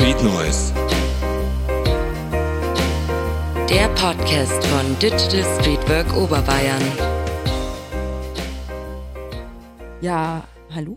[0.00, 0.72] Street Noise.
[3.68, 6.80] Der Podcast von Digital Streetwork Oberbayern.
[10.00, 10.42] Ja,
[10.74, 10.96] hallo.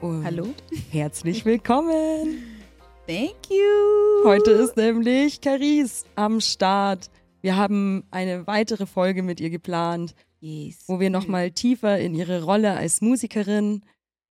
[0.00, 0.48] Und Hallo.
[0.90, 2.42] Herzlich willkommen.
[3.06, 4.24] Thank you.
[4.24, 7.10] Heute ist nämlich Caris am Start.
[7.40, 10.82] Wir haben eine weitere Folge mit ihr geplant, yes.
[10.88, 13.82] wo wir nochmal tiefer in ihre Rolle als Musikerin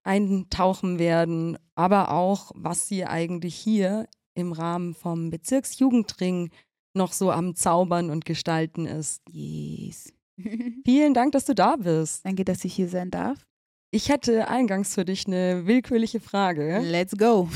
[0.03, 6.49] eintauchen werden, aber auch, was sie eigentlich hier im Rahmen vom Bezirksjugendring
[6.93, 9.21] noch so am Zaubern und Gestalten ist.
[9.29, 10.13] Yes.
[10.85, 12.25] Vielen Dank, dass du da bist.
[12.25, 13.45] Danke, dass ich hier sein darf.
[13.91, 16.79] Ich hätte eingangs für dich eine willkürliche Frage.
[16.79, 17.47] Let's go.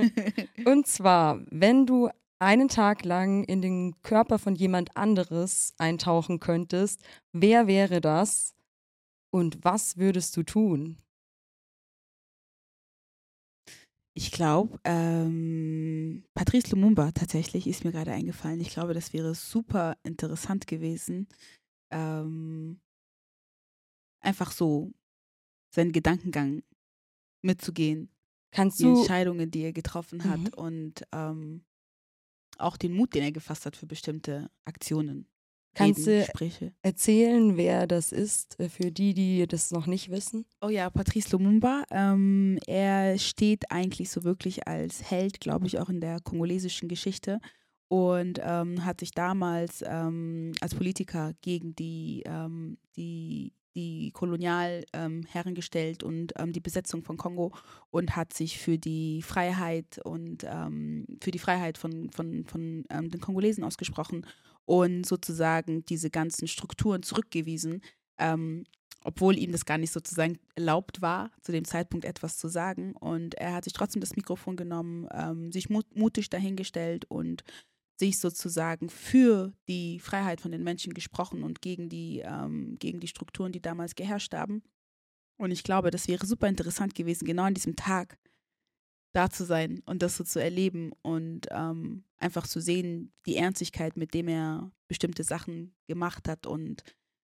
[0.66, 7.02] Und zwar, wenn du einen Tag lang in den Körper von jemand anderes eintauchen könntest,
[7.32, 8.54] wer wäre das
[9.30, 10.98] und was würdest du tun?
[14.14, 18.60] Ich glaube, ähm, Patrice Lumumba tatsächlich ist mir gerade eingefallen.
[18.60, 21.28] Ich glaube, das wäre super interessant gewesen.
[21.90, 22.80] Ähm,
[24.20, 24.92] einfach so
[25.74, 26.62] seinen Gedankengang
[27.42, 28.10] mitzugehen,
[28.52, 30.54] Kannst die du Entscheidungen, die er getroffen hat Mhm.
[30.56, 31.64] und ähm,
[32.58, 35.28] auch den Mut, den er gefasst hat für bestimmte Aktionen.
[35.74, 36.72] Kannst du- Gespräche.
[36.82, 40.44] erzählen, wer das ist, äh, für die, die das noch nicht wissen?
[40.60, 41.84] Oh ja, Patrice Lumumba.
[41.90, 47.40] Ähm, er steht eigentlich so wirklich als Held, glaube ich, auch in der kongolesischen Geschichte
[47.88, 55.26] und ähm, hat sich damals ähm, als Politiker gegen die, ähm, die, die Kolonialherren ähm,
[55.28, 57.52] Herren gestellt und ähm, die Besetzung von Kongo
[57.90, 63.10] und hat sich für die Freiheit und ähm, für die Freiheit von, von, von ähm,
[63.10, 64.26] den Kongolesen ausgesprochen
[64.64, 67.82] und sozusagen diese ganzen Strukturen zurückgewiesen.
[68.18, 68.64] Ähm,
[69.02, 72.94] obwohl ihm das gar nicht sozusagen erlaubt war, zu dem Zeitpunkt etwas zu sagen.
[72.96, 77.42] Und er hat sich trotzdem das Mikrofon genommen, ähm, sich mut mutig dahingestellt und
[77.98, 83.08] sich sozusagen für die Freiheit von den Menschen gesprochen und gegen die, ähm, gegen die
[83.08, 84.62] Strukturen, die damals geherrscht haben.
[85.38, 88.18] Und ich glaube, das wäre super interessant gewesen, genau an diesem Tag
[89.12, 93.96] da zu sein und das so zu erleben und ähm, einfach zu sehen, die Ernstigkeit,
[93.96, 96.82] mit dem er bestimmte Sachen gemacht hat und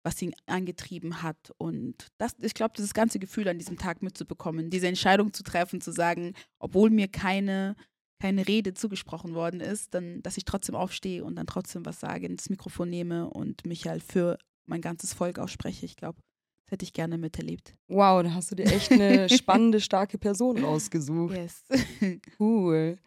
[0.03, 1.51] was ihn angetrieben hat.
[1.57, 5.81] Und das, ich glaube, das ganze Gefühl an diesem Tag mitzubekommen, diese Entscheidung zu treffen,
[5.81, 7.75] zu sagen, obwohl mir keine,
[8.21, 12.25] keine Rede zugesprochen worden ist, dann, dass ich trotzdem aufstehe und dann trotzdem was sage,
[12.25, 15.85] ins Mikrofon nehme und mich halt für mein ganzes Volk ausspreche.
[15.85, 16.19] Ich glaube,
[16.67, 17.75] das hätte ich gerne miterlebt.
[17.87, 21.33] Wow, da hast du dir echt eine spannende, starke Person rausgesucht.
[21.33, 21.63] Yes.
[22.39, 22.97] Cool.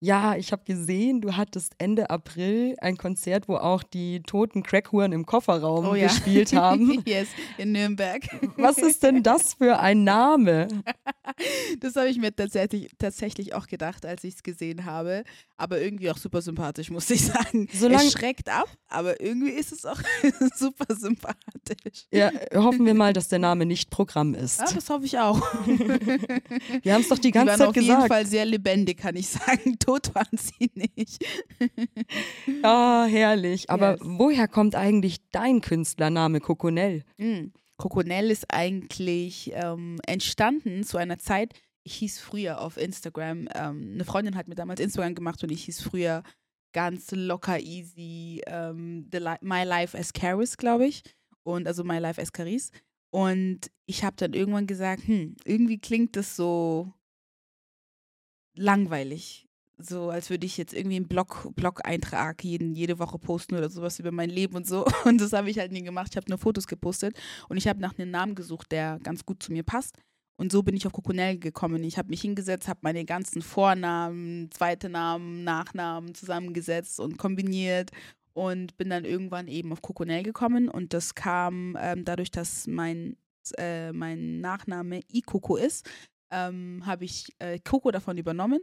[0.00, 5.12] Ja, ich habe gesehen, du hattest Ende April ein Konzert, wo auch die toten Crackhuren
[5.12, 6.08] im Kofferraum Oh ja.
[6.08, 7.02] gespielt haben.
[7.06, 8.22] yes, in Nürnberg.
[8.58, 10.66] Was ist denn das für ein Name?
[11.80, 15.24] Das habe ich mir tatsächlich, tatsächlich auch gedacht, als ich es gesehen habe.
[15.56, 17.68] Aber irgendwie auch super sympathisch, muss ich sagen.
[17.72, 20.00] Solang- es schreckt ab, aber irgendwie ist es auch
[20.56, 22.06] super sympathisch.
[22.12, 24.60] Ja, hoffen wir mal, dass der Name nicht Programm ist.
[24.60, 25.40] Ja, das hoffe ich auch.
[26.82, 28.08] Wir haben es doch die Die ganze waren Zeit auf jeden gesagt.
[28.08, 29.78] Fall sehr lebendig, kann ich sagen.
[29.78, 31.24] Tot waren sie nicht.
[32.62, 33.70] Ah, herrlich.
[33.70, 34.00] Aber Yes.
[34.02, 37.04] woher kommt eigentlich dein Künstlername Coconel?
[37.18, 37.46] Mm.
[37.76, 41.54] Coconel ist eigentlich ähm, entstanden zu einer Zeit,
[41.84, 45.64] ich hieß früher auf Instagram, ähm, eine Freundin hat mir damals Instagram gemacht und ich
[45.64, 46.22] hieß früher
[46.72, 51.02] ganz locker easy ähm, Li My Life as Caris, glaube ich.
[51.42, 52.70] Und also My Life as Caris.
[53.10, 56.92] Und ich habe dann irgendwann gesagt, hm, irgendwie klingt das so
[58.54, 59.43] langweilig.
[59.76, 63.98] So, als würde ich jetzt irgendwie einen Blog, Blog-Eintrag jeden, jede Woche posten oder sowas
[63.98, 64.84] über mein Leben und so.
[65.04, 66.08] Und das habe ich halt nie gemacht.
[66.10, 67.18] Ich habe nur Fotos gepostet
[67.48, 69.98] und ich habe nach einem Namen gesucht, der ganz gut zu mir passt.
[70.36, 71.84] Und so bin ich auf Coconel gekommen.
[71.84, 77.90] Ich habe mich hingesetzt, habe meine ganzen Vornamen, zweite Namen, Nachnamen zusammengesetzt und kombiniert
[78.32, 80.68] und bin dann irgendwann eben auf Coconel gekommen.
[80.68, 83.16] Und das kam ähm, dadurch, dass mein,
[83.58, 85.88] äh, mein Nachname Ikoko ist,
[86.32, 88.60] ähm, habe ich äh, Coco davon übernommen.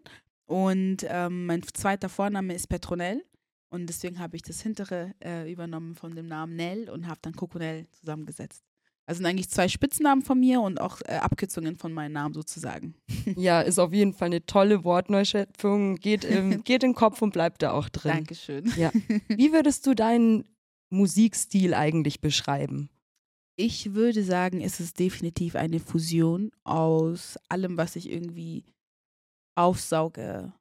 [0.52, 3.24] Und ähm, mein zweiter Vorname ist Petronell.
[3.70, 7.34] Und deswegen habe ich das hintere äh, übernommen von dem Namen Nell und habe dann
[7.34, 8.62] Coconel zusammengesetzt.
[9.06, 12.96] Also sind eigentlich zwei Spitznamen von mir und auch äh, Abkürzungen von meinem Namen sozusagen.
[13.38, 15.96] Ja, ist auf jeden Fall eine tolle Wortneuschöpfung.
[15.96, 18.12] Geht im, geht den Kopf und bleibt da auch drin.
[18.12, 18.74] Dankeschön.
[18.76, 18.92] Ja.
[19.30, 20.44] Wie würdest du deinen
[20.90, 22.90] Musikstil eigentlich beschreiben?
[23.56, 28.66] Ich würde sagen, es ist definitiv eine Fusion aus allem, was ich irgendwie
[29.56, 30.54] aufsauge,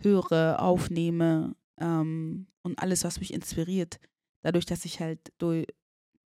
[0.00, 3.98] höre, aufnehme ähm, und alles, was mich inspiriert.
[4.42, 5.66] Dadurch, dass ich halt durch,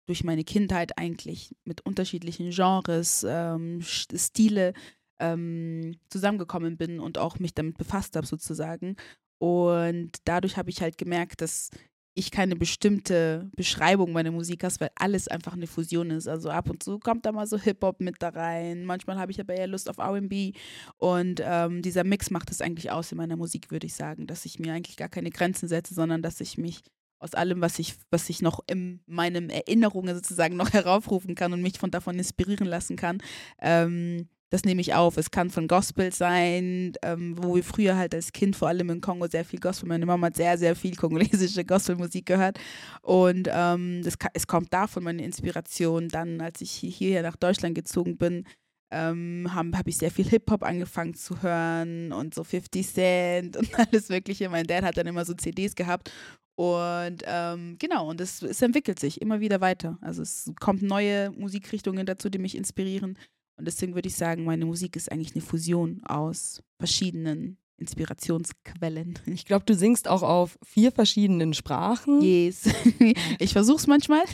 [0.06, 4.74] durch meine Kindheit eigentlich mit unterschiedlichen Genres, ähm, Stile
[5.18, 8.96] ähm, zusammengekommen bin und auch mich damit befasst habe sozusagen.
[9.38, 11.70] Und dadurch habe ich halt gemerkt, dass
[12.14, 16.28] ich keine bestimmte Beschreibung meiner Musik hast, weil alles einfach eine Fusion ist.
[16.28, 18.84] Also ab und zu kommt da mal so Hip-Hop mit da rein.
[18.84, 20.54] Manchmal habe ich aber eher Lust auf RB.
[20.98, 24.44] Und ähm, dieser Mix macht es eigentlich aus in meiner Musik, würde ich sagen, dass
[24.44, 26.82] ich mir eigentlich gar keine Grenzen setze, sondern dass ich mich
[27.18, 31.62] aus allem, was ich, was ich noch in meinen Erinnerungen sozusagen noch heraufrufen kann und
[31.62, 33.22] mich von davon inspirieren lassen kann,
[33.60, 35.16] ähm, das nehme ich auf.
[35.16, 39.00] Es kann von Gospel sein, ähm, wo wir früher halt als Kind vor allem in
[39.00, 42.58] Kongo sehr viel Gospel, meine Mama hat sehr, sehr viel kongolesische Gospelmusik gehört
[43.00, 46.08] und ähm, das, es kommt davon meine Inspiration.
[46.08, 48.44] Dann, als ich hierher nach Deutschland gezogen bin,
[48.90, 53.70] ähm, habe hab ich sehr viel Hip-Hop angefangen zu hören und so 50 Cent und
[53.78, 54.50] alles Mögliche.
[54.50, 56.12] Mein Dad hat dann immer so CDs gehabt
[56.56, 59.96] und ähm, genau, und es, es entwickelt sich immer wieder weiter.
[60.02, 63.16] Also es kommt neue Musikrichtungen dazu, die mich inspirieren.
[63.62, 69.20] Und deswegen würde ich sagen, meine Musik ist eigentlich eine Fusion aus verschiedenen Inspirationsquellen.
[69.26, 72.20] Ich glaube, du singst auch auf vier verschiedenen Sprachen.
[72.20, 72.64] Yes.
[73.38, 74.24] Ich versuche es manchmal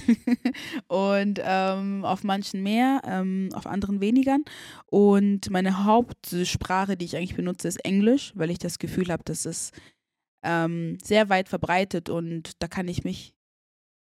[0.88, 4.38] und ähm, auf manchen mehr, ähm, auf anderen weniger.
[4.86, 9.44] Und meine Hauptsprache, die ich eigentlich benutze, ist Englisch, weil ich das Gefühl habe, dass
[9.44, 9.72] es
[10.42, 13.34] ähm, sehr weit verbreitet und da kann ich mich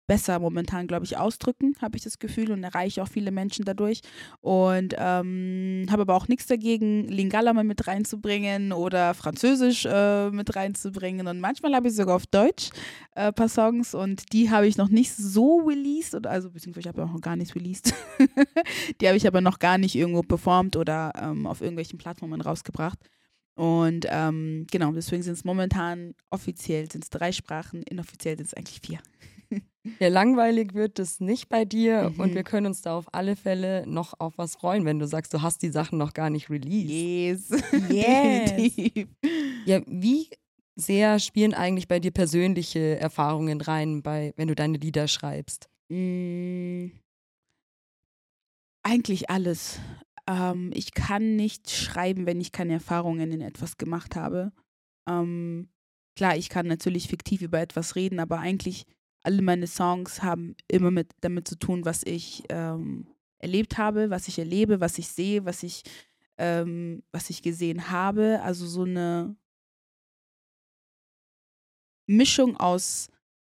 [0.10, 4.02] besser momentan, glaube ich, ausdrücken, habe ich das Gefühl und erreiche auch viele Menschen dadurch.
[4.42, 10.56] Und ähm, habe aber auch nichts dagegen, Lingala mal mit reinzubringen oder Französisch äh, mit
[10.56, 11.28] reinzubringen.
[11.28, 12.72] Und manchmal habe ich sogar auf Deutsch
[13.16, 16.90] äh, ein paar Songs und die habe ich noch nicht so released, oder also beziehungsweise
[16.90, 17.94] ich habe auch noch gar nichts released.
[19.00, 22.98] die habe ich aber noch gar nicht irgendwo performt oder ähm, auf irgendwelchen Plattformen rausgebracht.
[23.54, 28.54] Und ähm, genau, deswegen sind es momentan offiziell sind es drei Sprachen, inoffiziell sind es
[28.56, 29.00] eigentlich vier.
[30.00, 32.20] Ja, langweilig wird es nicht bei dir mhm.
[32.20, 35.34] und wir können uns da auf alle Fälle noch auf was freuen, wenn du sagst,
[35.34, 36.92] du hast die Sachen noch gar nicht released.
[36.92, 37.50] Yes.
[37.90, 39.08] yes.
[39.66, 40.30] ja, wie
[40.76, 45.70] sehr spielen eigentlich bei dir persönliche Erfahrungen rein, bei, wenn du deine Lieder schreibst?
[45.90, 46.88] Mm,
[48.84, 49.80] eigentlich alles.
[50.28, 54.52] Ähm, ich kann nicht schreiben, wenn ich keine Erfahrungen in etwas gemacht habe.
[55.08, 55.70] Ähm,
[56.16, 58.86] klar, ich kann natürlich fiktiv über etwas reden, aber eigentlich
[59.30, 63.06] alle meine Songs haben immer mit damit zu tun, was ich ähm,
[63.38, 65.84] erlebt habe, was ich erlebe, was ich sehe, was ich,
[66.40, 68.42] ähm, was ich gesehen habe.
[68.42, 69.36] Also so eine
[72.08, 73.10] Mischung aus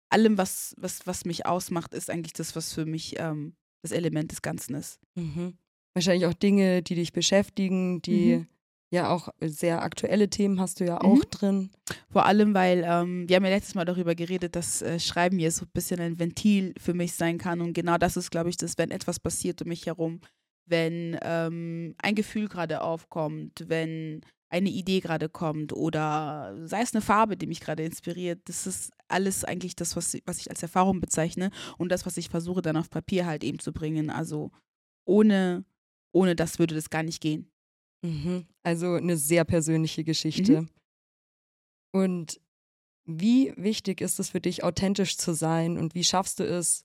[0.08, 4.32] allem, was, was, was mich ausmacht, ist eigentlich das, was für mich ähm, das Element
[4.32, 4.98] des Ganzen ist.
[5.14, 5.56] Mhm.
[5.94, 8.48] Wahrscheinlich auch Dinge, die dich beschäftigen, die mhm
[8.90, 11.30] ja auch sehr aktuelle Themen hast du ja auch mhm.
[11.30, 11.70] drin.
[12.10, 15.50] Vor allem, weil ähm, wir haben ja letztes Mal darüber geredet, dass äh, Schreiben hier
[15.50, 17.60] so ein bisschen ein Ventil für mich sein kann.
[17.60, 20.20] Und genau das ist, glaube ich, das, wenn etwas passiert um mich herum,
[20.66, 27.02] wenn ähm, ein Gefühl gerade aufkommt, wenn eine Idee gerade kommt oder sei es eine
[27.02, 28.40] Farbe, die mich gerade inspiriert.
[28.46, 32.30] Das ist alles eigentlich das, was, was ich als Erfahrung bezeichne und das, was ich
[32.30, 34.08] versuche dann auf Papier halt eben zu bringen.
[34.08, 34.50] Also
[35.04, 35.64] ohne,
[36.12, 37.50] ohne das würde das gar nicht gehen.
[38.02, 38.46] Mhm.
[38.62, 40.62] Also eine sehr persönliche Geschichte.
[40.62, 40.68] Mhm.
[41.92, 42.40] Und
[43.04, 46.84] wie wichtig ist es für dich, authentisch zu sein und wie schaffst du es,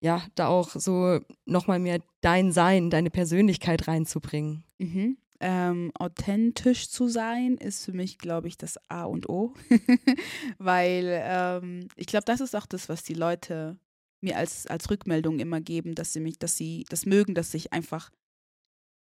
[0.00, 4.64] ja, da auch so nochmal mehr dein Sein, deine Persönlichkeit reinzubringen?
[4.78, 5.16] Mhm.
[5.40, 9.54] Ähm, authentisch zu sein ist für mich, glaube ich, das A und O,
[10.58, 13.78] weil ähm, ich glaube, das ist auch das, was die Leute
[14.20, 17.72] mir als, als Rückmeldung immer geben, dass sie mich, dass sie das mögen, dass ich
[17.72, 18.10] einfach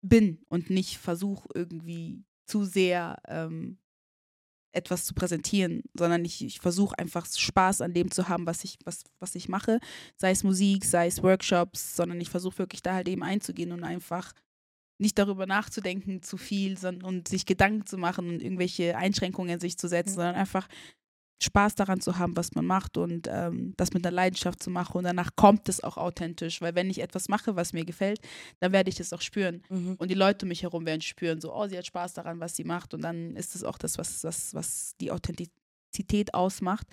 [0.03, 3.79] bin und nicht versuche irgendwie zu sehr ähm,
[4.73, 8.79] etwas zu präsentieren, sondern ich, ich versuche einfach Spaß an dem zu haben, was ich,
[8.85, 9.81] was, was ich mache,
[10.17, 13.85] sei es Musik, sei es Workshops, sondern ich versuche wirklich da halt eben einzugehen und
[13.85, 14.33] einfach
[14.99, 19.77] nicht darüber nachzudenken zu viel sondern, und sich Gedanken zu machen und irgendwelche Einschränkungen sich
[19.77, 20.17] zu setzen, mhm.
[20.17, 20.69] sondern einfach
[21.43, 24.99] Spaß daran zu haben, was man macht und ähm, das mit einer Leidenschaft zu machen.
[24.99, 28.21] Und danach kommt es auch authentisch, weil wenn ich etwas mache, was mir gefällt,
[28.61, 29.63] dann werde ich es auch spüren.
[29.69, 29.97] Mhm.
[29.99, 32.57] Und die Leute um mich herum werden spüren, so, oh, sie hat Spaß daran, was
[32.57, 32.95] sie macht.
[32.95, 36.87] Und dann ist es auch das, was, was, was die Authentizität ausmacht.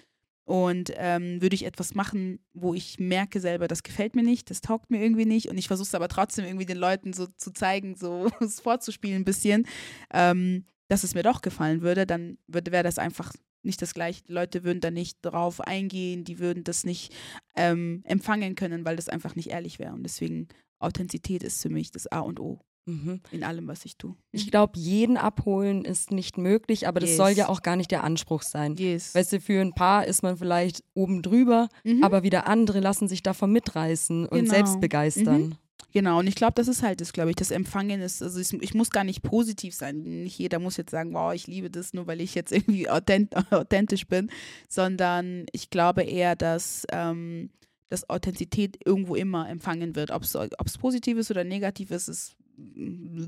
[0.45, 4.61] Und ähm, würde ich etwas machen, wo ich merke selber, das gefällt mir nicht, das
[4.61, 5.47] taugt mir irgendwie nicht.
[5.47, 9.21] Und ich versuche es aber trotzdem irgendwie den Leuten so zu zeigen, so es vorzuspielen
[9.21, 9.67] ein bisschen,
[10.11, 13.31] ähm, dass es mir doch gefallen würde, dann wäre das einfach
[13.63, 14.23] nicht das gleiche.
[14.23, 17.13] Die Leute würden da nicht drauf eingehen, die würden das nicht
[17.55, 19.93] ähm, empfangen können, weil das einfach nicht ehrlich wäre.
[19.93, 20.47] Und deswegen
[20.79, 22.59] Authentizität ist für mich das A und O.
[22.85, 23.21] Mhm.
[23.31, 24.15] In allem, was ich tue.
[24.31, 27.11] Ich glaube, jeden abholen ist nicht möglich, aber yes.
[27.11, 28.75] das soll ja auch gar nicht der Anspruch sein.
[28.77, 29.13] Yes.
[29.13, 32.03] Weißt du, für ein paar ist man vielleicht oben drüber, mhm.
[32.03, 34.49] aber wieder andere lassen sich davon mitreißen und genau.
[34.49, 35.41] selbst begeistern.
[35.41, 35.55] Mhm.
[35.91, 36.19] Genau.
[36.19, 38.73] Und ich glaube, das ist halt das, glaube ich, das Empfangen ist, also ich, ich,
[38.73, 40.23] muss gar nicht positiv sein.
[40.23, 43.35] Nicht jeder muss jetzt sagen, wow, ich liebe das, nur weil ich jetzt irgendwie authent
[43.51, 44.29] authentisch bin,
[44.67, 47.49] sondern ich glaube eher, dass, ähm,
[47.89, 50.11] dass Authentizität irgendwo immer empfangen wird.
[50.11, 52.35] Ob es positiv ist oder negativ ist, ist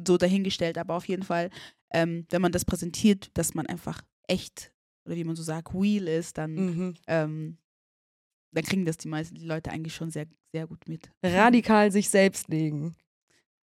[0.06, 1.50] so dahingestellt, aber auf jeden Fall,
[1.92, 4.72] ähm, wenn man das präsentiert, dass man einfach echt
[5.06, 6.94] oder wie man so sagt, real ist, dann, mhm.
[7.08, 7.58] ähm,
[8.52, 11.10] dann kriegen das die meisten die Leute eigentlich schon sehr, sehr gut mit.
[11.24, 12.96] Radikal sich selbst legen.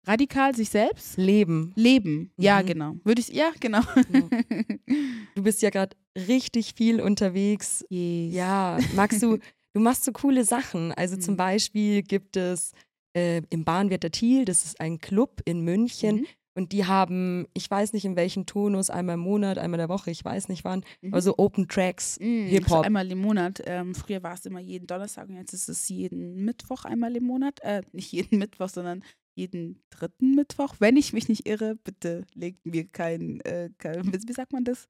[0.06, 1.18] Radikal sich selbst?
[1.18, 1.74] Leben.
[1.76, 2.66] Leben, ja, mhm.
[2.66, 2.96] genau.
[3.04, 3.82] Würde ich, ja, genau.
[3.82, 4.22] Ja.
[5.36, 7.86] Du bist ja gerade richtig viel unterwegs.
[7.90, 8.34] Yes.
[8.34, 9.38] Ja, magst du,
[9.74, 10.92] du machst so coole Sachen.
[10.92, 11.22] Also mhm.
[11.22, 12.74] zum Beispiel gibt es
[13.16, 16.26] äh, im Bahnwärter Thiel, das ist ein Club in München, mhm.
[16.54, 19.90] Und die haben, ich weiß nicht in welchem Tonus, einmal im Monat, einmal in der
[19.90, 21.14] Woche, ich weiß nicht wann, mhm.
[21.14, 22.86] also Open Tracks, mhm, Hip-Hop.
[22.86, 23.62] Einmal im Monat.
[23.66, 27.24] Ähm, früher war es immer jeden Donnerstag und jetzt ist es jeden Mittwoch einmal im
[27.24, 27.60] Monat.
[27.62, 29.04] Äh, nicht jeden Mittwoch, sondern
[29.34, 30.76] jeden dritten Mittwoch.
[30.80, 34.90] Wenn ich mich nicht irre, bitte legt mir kein, äh, kein wie sagt man das?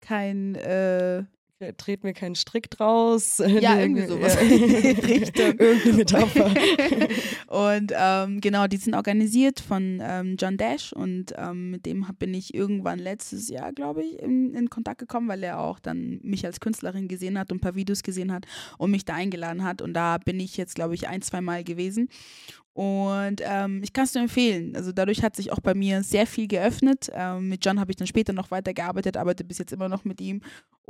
[0.00, 1.24] Kein, äh,
[1.76, 3.42] dreht mir keinen Strick draus.
[3.60, 4.36] Ja, irgendwie sowas.
[4.40, 6.54] Irgendeine Metapher.
[7.48, 12.32] und ähm, genau, die sind organisiert von ähm, John Dash und ähm, mit dem bin
[12.32, 16.46] ich irgendwann letztes Jahr, glaube ich, in, in, Kontakt gekommen, weil er auch dann mich
[16.46, 18.46] als Künstlerin gesehen hat und ein paar Videos gesehen hat
[18.78, 19.82] und mich da eingeladen hat.
[19.82, 22.08] Und da bin ich jetzt, glaube ich, ein, zwei Mal gewesen.
[22.72, 24.76] Und ähm, ich kann es nur empfehlen.
[24.76, 27.10] Also dadurch hat sich auch bei mir sehr viel geöffnet.
[27.12, 30.20] Ähm, mit John habe ich dann später noch weitergearbeitet, arbeite bis jetzt immer noch mit
[30.20, 30.40] ihm.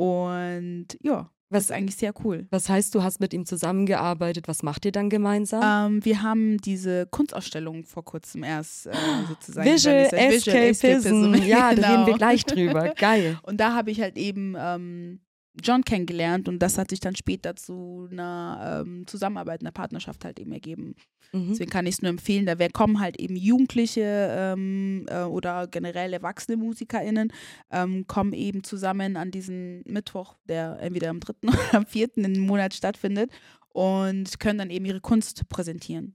[0.00, 2.47] Und ja, was ist eigentlich sehr cool.
[2.49, 4.49] Was heißt, du hast mit ihm zusammengearbeitet?
[4.49, 5.92] Was macht ihr dann gemeinsam?
[5.92, 8.92] Ähm, wir haben diese Kunstausstellung vor kurzem erst äh,
[9.28, 9.69] sozusagen.
[9.69, 11.35] Visual, Visual Escapism.
[11.45, 11.83] Ja, genau.
[11.83, 12.95] da reden wir gleich drüber.
[12.97, 13.38] Geil.
[13.42, 15.21] Und da habe ich halt eben ähm,
[15.61, 20.38] John kennengelernt und das hat sich dann später zu einer ähm, Zusammenarbeit, einer Partnerschaft halt
[20.38, 20.95] eben ergeben.
[21.33, 21.49] Mhm.
[21.50, 26.12] Deswegen kann ich es nur empfehlen, da kommen halt eben Jugendliche ähm, äh, oder generell
[26.12, 27.33] erwachsene MusikerInnen,
[27.71, 31.33] ähm, kommen eben zusammen an diesen Mittwoch, der entweder am 3.
[31.49, 32.16] oder am 4.
[32.19, 33.30] im Monat stattfindet
[33.71, 36.14] und können dann eben ihre Kunst präsentieren.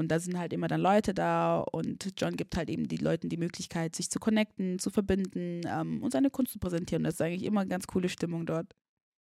[0.00, 3.28] Und da sind halt immer dann Leute da und John gibt halt eben den Leuten
[3.28, 7.04] die Möglichkeit, sich zu connecten, zu verbinden ähm, und seine Kunst zu präsentieren.
[7.04, 8.74] Das ist eigentlich immer eine ganz coole Stimmung dort.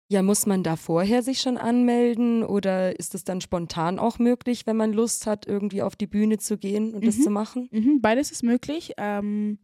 [0.10, 4.68] Ja, muss man da vorher sich schon anmelden oder ist es dann spontan auch möglich,
[4.68, 7.08] wenn man Lust hat, irgendwie auf die Bühne zu gehen und mhm.
[7.08, 7.68] das zu machen?
[7.72, 8.94] Mhm, beides ist möglich.
[8.98, 9.58] Ähm,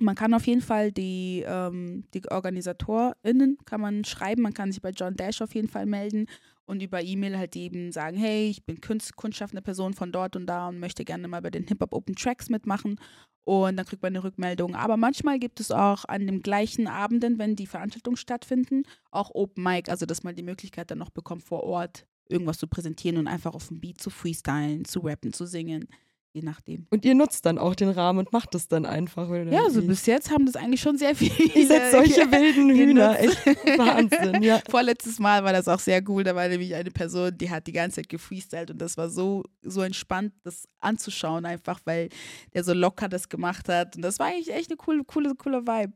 [0.00, 4.80] man kann auf jeden Fall die, ähm, die OrganisatorInnen kann man schreiben, man kann sich
[4.80, 6.26] bei John Dash auf jeden Fall melden
[6.66, 10.46] und über E-Mail halt eben sagen, hey, ich bin Kunst, kunstschaffende Person von dort und
[10.46, 12.98] da und möchte gerne mal bei den Hip-Hop Open Tracks mitmachen.
[13.44, 14.74] Und dann kriegt man eine Rückmeldung.
[14.74, 19.62] Aber manchmal gibt es auch an den gleichen Abenden, wenn die Veranstaltungen stattfinden, auch Open
[19.62, 23.28] Mic, also dass man die Möglichkeit dann noch bekommt, vor Ort irgendwas zu präsentieren und
[23.28, 25.88] einfach auf dem Beat zu freestylen, zu rappen, zu singen
[26.34, 26.86] je nachdem.
[26.90, 29.44] Und ihr nutzt dann auch den Rahmen und macht es dann einfach, oder?
[29.44, 31.32] Ja, so bis jetzt haben das eigentlich schon sehr viele.
[31.54, 33.46] Ihr seid solche wilden Hühner, echt
[33.78, 34.60] Wahnsinn, ja.
[34.68, 37.72] Vorletztes Mal war das auch sehr cool, da war nämlich eine Person, die hat die
[37.72, 42.08] ganze Zeit gefreestylt und das war so, so entspannt, das anzuschauen, einfach weil
[42.52, 45.62] der so locker das gemacht hat und das war eigentlich echt eine coole, coole, coole
[45.66, 45.94] Vibe.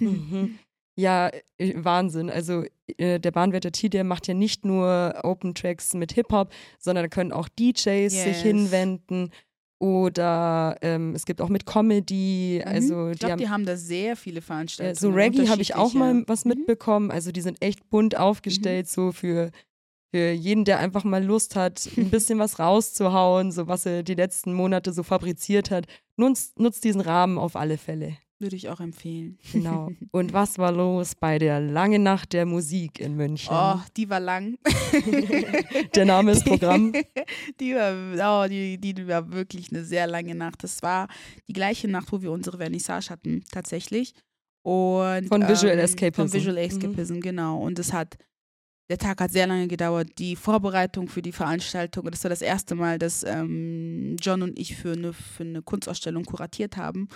[0.00, 0.58] Mhm.
[0.98, 2.30] Ja, äh, Wahnsinn.
[2.30, 2.64] Also
[2.96, 7.08] äh, der Bahnwärter T, der macht ja nicht nur Open Tracks mit Hip-Hop, sondern da
[7.08, 8.12] können auch DJs yes.
[8.24, 9.30] sich hinwenden
[9.78, 12.62] oder ähm, es gibt auch mit Comedy.
[12.64, 12.72] Mhm.
[12.72, 14.94] Also ich glaube, die, haben da sehr viele Veranstaltungen.
[14.94, 16.50] Ja, so Reggae habe ich auch mal was mhm.
[16.50, 17.10] mitbekommen.
[17.10, 18.90] Also die sind echt bunt aufgestellt, mhm.
[18.90, 19.50] so für,
[20.12, 24.14] für jeden, der einfach mal Lust hat, ein bisschen was rauszuhauen, so was er die
[24.14, 25.86] letzten Monate so fabriziert hat.
[26.16, 28.16] Nutzt, nutzt diesen Rahmen auf alle Fälle.
[28.38, 29.38] Würde ich auch empfehlen.
[29.50, 29.88] Genau.
[30.10, 33.48] Und was war los bei der langen Nacht der Musik in München?
[33.50, 34.58] Oh, die war lang.
[35.94, 36.92] der Name ist Programm.
[37.60, 40.62] Die war, oh, die, die war wirklich eine sehr lange Nacht.
[40.62, 41.08] Das war
[41.48, 44.12] die gleiche Nacht, wo wir unsere Vernissage hatten, tatsächlich.
[44.62, 46.28] Und, von Visual ähm, Escapism.
[46.28, 47.20] Von Visual Escapism, mhm.
[47.20, 47.62] genau.
[47.62, 48.16] Und es hat,
[48.90, 50.10] der Tag hat sehr lange gedauert.
[50.18, 54.76] Die Vorbereitung für die Veranstaltung, das war das erste Mal, dass ähm, John und ich
[54.76, 57.08] für eine, für eine Kunstausstellung kuratiert haben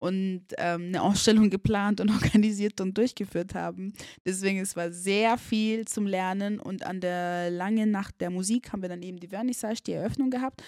[0.00, 3.92] und ähm, eine Ausstellung geplant und organisiert und durchgeführt haben.
[4.26, 8.82] Deswegen es war sehr viel zum Lernen und an der langen Nacht der Musik haben
[8.82, 10.62] wir dann eben die Vernissage, die Eröffnung gehabt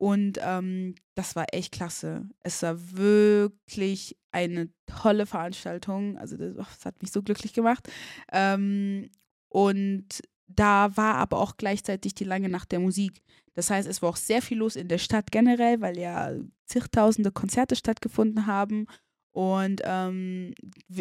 [0.00, 2.26] und ähm, das war echt klasse.
[2.42, 6.16] Es war wirklich eine tolle Veranstaltung.
[6.16, 7.86] Also das, oh, das hat mich so glücklich gemacht.
[8.32, 9.10] Ähm,
[9.50, 13.20] und da war aber auch gleichzeitig die lange Nacht der Musik.
[13.54, 16.32] Das heißt, es war auch sehr viel los in der Stadt generell, weil ja
[16.66, 18.86] zigtausende Konzerte stattgefunden haben.
[19.32, 20.54] Und ähm,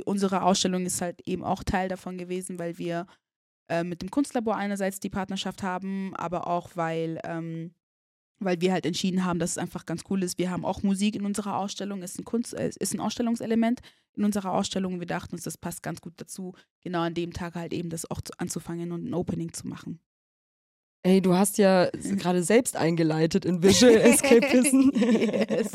[0.06, 3.08] unsere Ausstellung ist halt eben auch Teil davon gewesen, weil wir
[3.70, 7.74] äh, mit dem Kunstlabor einerseits die Partnerschaft haben, aber auch weil ähm,
[8.40, 10.38] weil wir halt entschieden haben, dass es einfach ganz cool ist.
[10.38, 13.82] Wir haben auch Musik in unserer Ausstellung, ist ein Kunst, äh, ist ein Ausstellungselement
[14.16, 15.00] in unserer Ausstellung.
[15.00, 18.10] Wir dachten uns, das passt ganz gut dazu, genau an dem Tag halt eben das
[18.10, 20.00] auch zu, anzufangen und ein Opening zu machen.
[21.02, 24.92] Ey, du hast ja gerade selbst eingeleitet in Visual Escapism.
[24.94, 25.72] yes.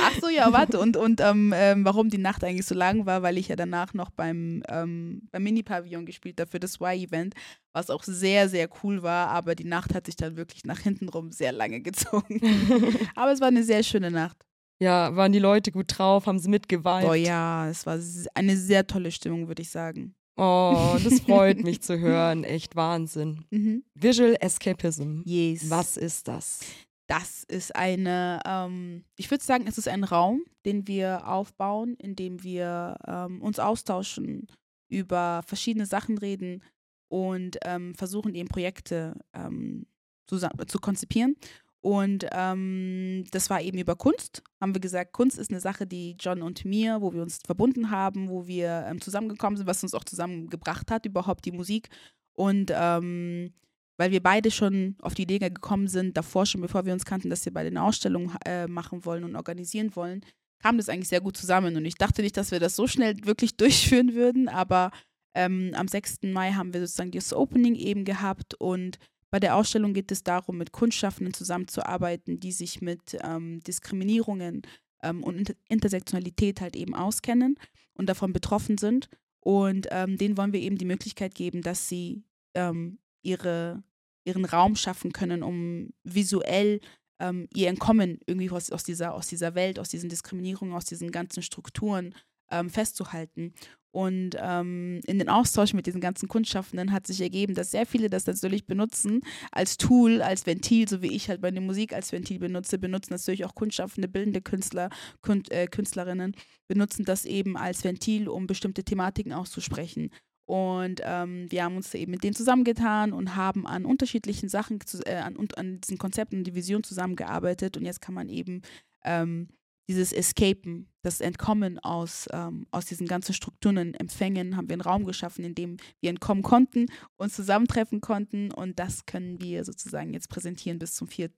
[0.00, 0.78] Ach so, ja, warte.
[0.78, 3.92] Und, und ähm, ähm, warum die Nacht eigentlich so lang war, weil ich ja danach
[3.92, 7.34] noch beim, ähm, beim Mini-Pavillon gespielt habe für das Y-Event,
[7.72, 9.30] was auch sehr, sehr cool war.
[9.30, 12.40] Aber die Nacht hat sich dann wirklich nach hinten rum sehr lange gezogen.
[13.16, 14.36] aber es war eine sehr schöne Nacht.
[14.80, 17.08] Ja, waren die Leute gut drauf, haben sie mitgeweint?
[17.08, 17.98] Oh ja, es war
[18.34, 20.14] eine sehr tolle Stimmung, würde ich sagen.
[20.38, 22.44] Oh, das freut mich zu hören.
[22.44, 23.44] Echt Wahnsinn.
[23.50, 23.82] Mhm.
[23.94, 25.22] Visual Escapism.
[25.24, 25.68] Yes.
[25.68, 26.60] Was ist das?
[27.08, 32.14] Das ist eine, ähm, ich würde sagen, es ist ein Raum, den wir aufbauen, in
[32.14, 34.46] dem wir ähm, uns austauschen,
[34.88, 36.62] über verschiedene Sachen reden
[37.08, 39.86] und ähm, versuchen eben Projekte ähm,
[40.26, 41.36] zu, zu konzipieren.
[41.80, 44.42] Und ähm, das war eben über Kunst.
[44.60, 47.90] Haben wir gesagt, Kunst ist eine Sache, die John und mir, wo wir uns verbunden
[47.90, 51.88] haben, wo wir ähm, zusammengekommen sind, was uns auch zusammengebracht hat, überhaupt die Musik.
[52.32, 53.52] Und ähm,
[53.96, 57.30] weil wir beide schon auf die Idee gekommen sind, davor schon, bevor wir uns kannten,
[57.30, 60.24] dass wir beide eine Ausstellung äh, machen wollen und organisieren wollen,
[60.60, 61.76] kam das eigentlich sehr gut zusammen.
[61.76, 64.90] Und ich dachte nicht, dass wir das so schnell wirklich durchführen würden, aber
[65.34, 66.22] ähm, am 6.
[66.24, 68.98] Mai haben wir sozusagen das Opening eben gehabt und
[69.30, 74.62] bei der Ausstellung geht es darum, mit Kunstschaffenden zusammenzuarbeiten, die sich mit ähm, Diskriminierungen
[75.02, 77.58] ähm, und Inter Intersektionalität halt eben auskennen
[77.94, 79.08] und davon betroffen sind.
[79.40, 83.82] Und ähm, denen wollen wir eben die Möglichkeit geben, dass sie ähm, ihre,
[84.24, 86.80] ihren Raum schaffen können, um visuell
[87.20, 91.10] ähm, ihr Entkommen irgendwie aus, aus, dieser, aus dieser Welt, aus diesen Diskriminierungen, aus diesen
[91.10, 92.14] ganzen Strukturen
[92.50, 93.52] ähm, festzuhalten.
[93.90, 98.10] Und ähm, in den Austausch mit diesen ganzen Kundschaffenden hat sich ergeben, dass sehr viele
[98.10, 102.38] das natürlich benutzen als Tool, als Ventil, so wie ich halt meine Musik als Ventil
[102.38, 104.90] benutze, benutzen natürlich auch Kundschaffende, bildende Künstler,
[105.22, 106.36] Kün äh, Künstlerinnen,
[106.68, 110.10] benutzen das eben als Ventil, um bestimmte Thematiken auszusprechen.
[110.44, 115.16] Und ähm, wir haben uns eben mit denen zusammengetan und haben an unterschiedlichen Sachen, äh,
[115.16, 117.76] an, an diesen Konzepten und die Vision zusammengearbeitet.
[117.76, 118.62] Und jetzt kann man eben
[119.04, 119.48] ähm,
[119.88, 125.04] dieses Escapen, das Entkommen aus, ähm, aus diesen ganzen Strukturen, Empfängen, haben wir einen Raum
[125.04, 130.28] geschaffen, in dem wir entkommen konnten, uns zusammentreffen konnten und das können wir sozusagen jetzt
[130.28, 131.30] präsentieren bis zum 4.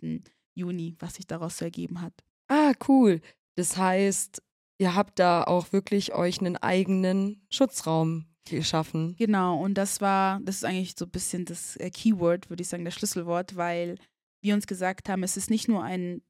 [0.55, 2.13] Juni, was sich daraus so ergeben hat.
[2.49, 3.21] Ah, cool.
[3.55, 4.43] Das heißt,
[4.79, 9.15] ihr habt da auch wirklich euch einen eigenen Schutzraum geschaffen.
[9.17, 12.69] Genau, und das war, das ist eigentlich so ein bisschen das äh, Keyword, würde ich
[12.69, 13.97] sagen, das Schlüsselwort, weil
[14.43, 16.23] wir uns gesagt haben, es ist nicht nur ein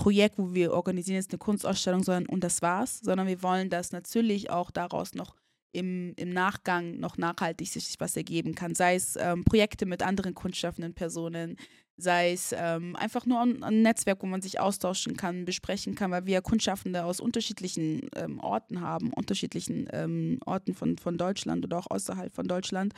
[0.00, 3.92] Projekt, wo wir organisieren jetzt eine Kunstausstellung, sondern und das war's, sondern wir wollen, dass
[3.92, 5.36] natürlich auch daraus noch
[5.72, 8.74] im, im Nachgang noch nachhaltig sich was ergeben kann.
[8.74, 11.56] Sei es ähm, Projekte mit anderen kunstschaffenden Personen,
[11.98, 16.10] sei es ähm, einfach nur ein, ein, Netzwerk, wo man sich austauschen kann, besprechen kann,
[16.10, 21.76] weil wir Kunstschaffende aus unterschiedlichen ähm, Orten haben, unterschiedlichen ähm, Orten von, von Deutschland oder
[21.76, 22.94] auch außerhalb von Deutschland.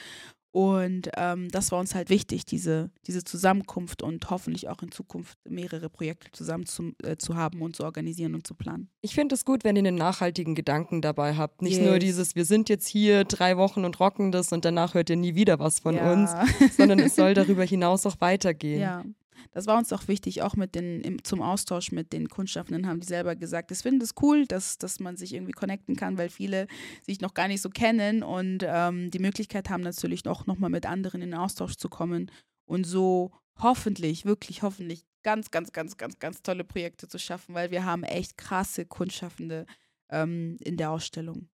[0.52, 5.38] Und ähm, das war uns halt wichtig, diese, diese Zusammenkunft und hoffentlich auch in Zukunft
[5.48, 8.90] mehrere Projekte zusammen zu, äh, zu haben und zu organisieren und zu planen.
[9.00, 11.62] Ich finde es gut, wenn ihr einen nachhaltigen Gedanken dabei habt.
[11.62, 11.86] Nicht yes.
[11.86, 15.16] nur dieses, wir sind jetzt hier drei Wochen und rocken das und danach hört ihr
[15.16, 16.12] nie wieder was von ja.
[16.12, 16.30] uns,
[16.76, 18.80] sondern es soll darüber hinaus auch weitergehen.
[18.80, 19.04] Ja,
[19.50, 23.00] das war uns auch wichtig, auch mit den, im, zum Austausch mit den Kundschaffenden haben
[23.00, 26.28] die selber gesagt, es finden es cool, dass, dass man sich irgendwie connecten kann, weil
[26.28, 26.66] viele
[27.04, 30.86] sich noch gar nicht so kennen und ähm, die Möglichkeit haben natürlich auch nochmal mit
[30.86, 32.30] anderen in den Austausch zu kommen
[32.64, 37.70] und so hoffentlich, wirklich hoffentlich ganz, ganz, ganz, ganz, ganz tolle Projekte zu schaffen, weil
[37.70, 39.66] wir haben echt krasse Kundschaffende
[40.10, 41.48] ähm, in der Ausstellung.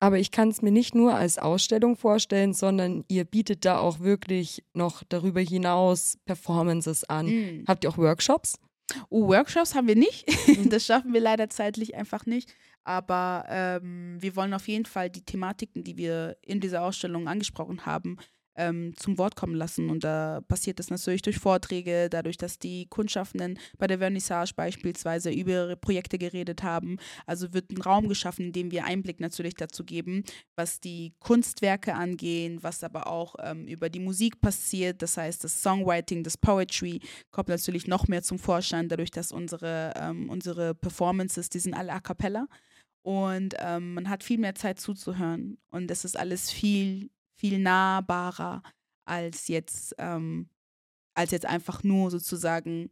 [0.00, 4.00] Aber ich kann es mir nicht nur als Ausstellung vorstellen, sondern ihr bietet da auch
[4.00, 7.26] wirklich noch darüber hinaus Performances an.
[7.26, 7.64] Mhm.
[7.68, 8.58] Habt ihr auch Workshops?
[9.10, 10.26] Oh, Workshops haben wir nicht.
[10.70, 12.52] Das schaffen wir leider zeitlich einfach nicht.
[12.82, 17.84] Aber ähm, wir wollen auf jeden Fall die Thematiken, die wir in dieser Ausstellung angesprochen
[17.84, 18.16] haben,
[18.60, 19.88] ähm, zum Wort kommen lassen.
[19.88, 25.30] Und da passiert das natürlich durch Vorträge, dadurch, dass die Kundschaffenden bei der Vernissage beispielsweise
[25.30, 26.98] über ihre Projekte geredet haben.
[27.26, 30.24] Also wird ein Raum geschaffen, in dem wir Einblick natürlich dazu geben,
[30.56, 35.00] was die Kunstwerke angehen, was aber auch ähm, über die Musik passiert.
[35.00, 39.94] Das heißt, das Songwriting, das Poetry kommt natürlich noch mehr zum Vorschein, dadurch, dass unsere,
[39.96, 42.46] ähm, unsere Performances, die sind alle a cappella.
[43.02, 45.56] Und ähm, man hat viel mehr Zeit zuzuhören.
[45.70, 48.62] Und das ist alles viel viel nahbarer
[49.06, 50.48] als jetzt, ähm,
[51.14, 52.90] als jetzt einfach nur sozusagen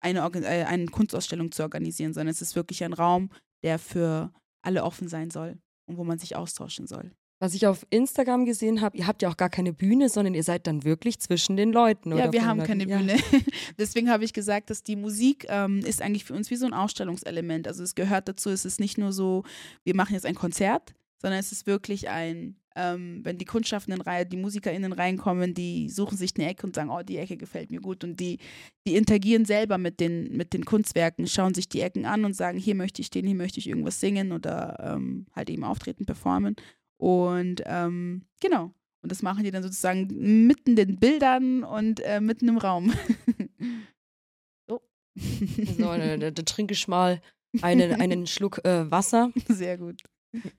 [0.00, 3.30] eine, äh, eine Kunstausstellung zu organisieren, sondern es ist wirklich ein Raum,
[3.62, 4.32] der für
[4.62, 7.10] alle offen sein soll und wo man sich austauschen soll.
[7.40, 10.44] Was ich auf Instagram gesehen habe, ihr habt ja auch gar keine Bühne, sondern ihr
[10.44, 12.16] seid dann wirklich zwischen den Leuten.
[12.16, 12.68] Ja, wir haben Leuten.
[12.68, 12.98] keine Ja.
[12.98, 13.16] Bühne.
[13.78, 16.72] Deswegen habe ich gesagt, dass die Musik ähm, ist eigentlich für uns wie so ein
[16.72, 17.66] Ausstellungselement.
[17.66, 19.42] Also es gehört dazu, es ist nicht nur so,
[19.82, 24.28] wir machen jetzt ein Konzert, sondern es ist wirklich ein, ähm, wenn die Kunstschaffenden, rein,
[24.28, 27.80] die MusikerInnen reinkommen, die suchen sich eine Ecke und sagen, oh, die Ecke gefällt mir
[27.80, 28.04] gut.
[28.04, 28.38] Und die,
[28.86, 32.58] die interagieren selber mit den, mit den Kunstwerken, schauen sich die Ecken an und sagen,
[32.58, 36.56] hier möchte ich stehen, hier möchte ich irgendwas singen oder ähm, halt eben auftreten, performen.
[36.96, 38.72] Und ähm, genau.
[39.02, 42.92] Und das machen die dann sozusagen mitten in den Bildern und äh, mitten im Raum.
[44.66, 44.80] so.
[45.14, 47.20] So, da, da, da trinke ich mal
[47.60, 49.30] einen, einen Schluck äh, Wasser.
[49.48, 50.02] Sehr gut.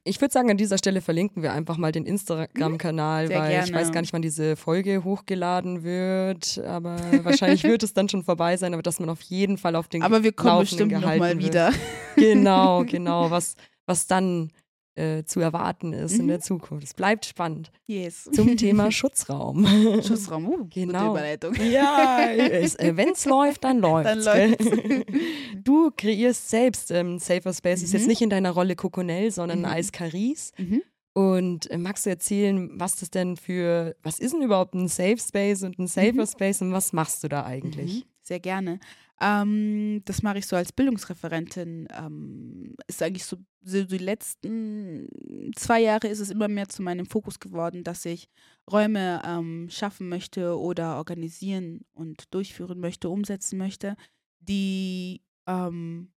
[0.04, 3.30] Ich würde sagen, an dieser Stelle verlinken wir einfach mal den Instagram-Kanal, Mhm.
[3.34, 3.74] Weil ich gerne.
[3.82, 8.58] weiß gar nicht, wann diese Folge hochgeladen wird, aber wahrscheinlich wird es dann schon vorbei
[8.58, 11.18] sein, aber dass man auf jeden Fall auf den Aber wir kommen Laufenden bestimmt nochmal
[11.20, 11.48] gehalten wird.
[11.54, 11.72] wieder.
[12.16, 14.52] Genau, genau, was, was dann
[14.96, 16.28] äh, zu erwarten ist in Mhm.
[16.30, 16.86] der Zukunft.
[16.88, 17.72] Es bleibt spannend.
[17.86, 18.30] Yes.
[18.34, 19.66] Zum Thema Schutzraum.
[20.02, 20.48] Schussraum.
[20.48, 21.00] Uh, Genau.
[21.00, 21.56] Gute Überleitung.
[21.72, 24.66] Ja, äh, wenn es läuft, dann läuft Dann läuft's.
[25.64, 28.08] Du kreierst selbst ähm, Safer Space, ist jetzt Mhm.
[28.08, 29.66] nicht in deiner Rolle Coconel, sondern Mhm.
[29.66, 30.52] als Caris.
[30.58, 30.82] Mhm.
[31.14, 35.18] Und äh, magst du erzählen, was das denn für, was ist denn überhaupt ein Safe
[35.18, 36.28] Space und ein Safer Mhm.
[36.28, 37.98] Space und was machst du da eigentlich?
[37.98, 38.80] Mhm, Sehr gerne.
[39.21, 41.88] Ähm, das mache ich so als Bildungsreferentin.
[41.97, 45.08] Ähm, ist eigentlich so, so die letzten
[45.56, 48.28] zwei Jahre ist es immer mehr zu meinem Fokus geworden, dass ich
[48.69, 53.95] Räume ähm, schaffen möchte oder organisieren und durchführen möchte, umsetzen möchte,
[54.39, 56.12] die ähm,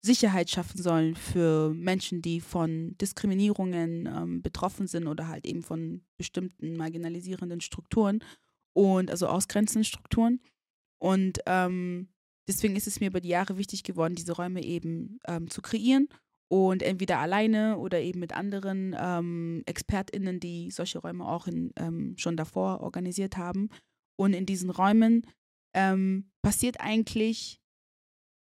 [0.00, 6.02] Sicherheit schaffen sollen für Menschen, die von Diskriminierungen ähm, betroffen sind oder halt eben von
[6.16, 8.20] bestimmten marginalisierenden Strukturen
[8.72, 10.40] und also ausgrenzenden Strukturen.
[10.98, 12.08] Und ähm,
[12.48, 16.08] deswegen ist es mir über die Jahre wichtig geworden, diese Räume eben ähm, zu kreieren
[16.50, 22.14] und entweder alleine oder eben mit anderen ähm, ExpertInnen, die solche Räume auch in, ähm,
[22.16, 23.68] schon davor organisiert haben.
[24.18, 25.26] Und in diesen Räumen
[25.74, 27.60] ähm, passiert eigentlich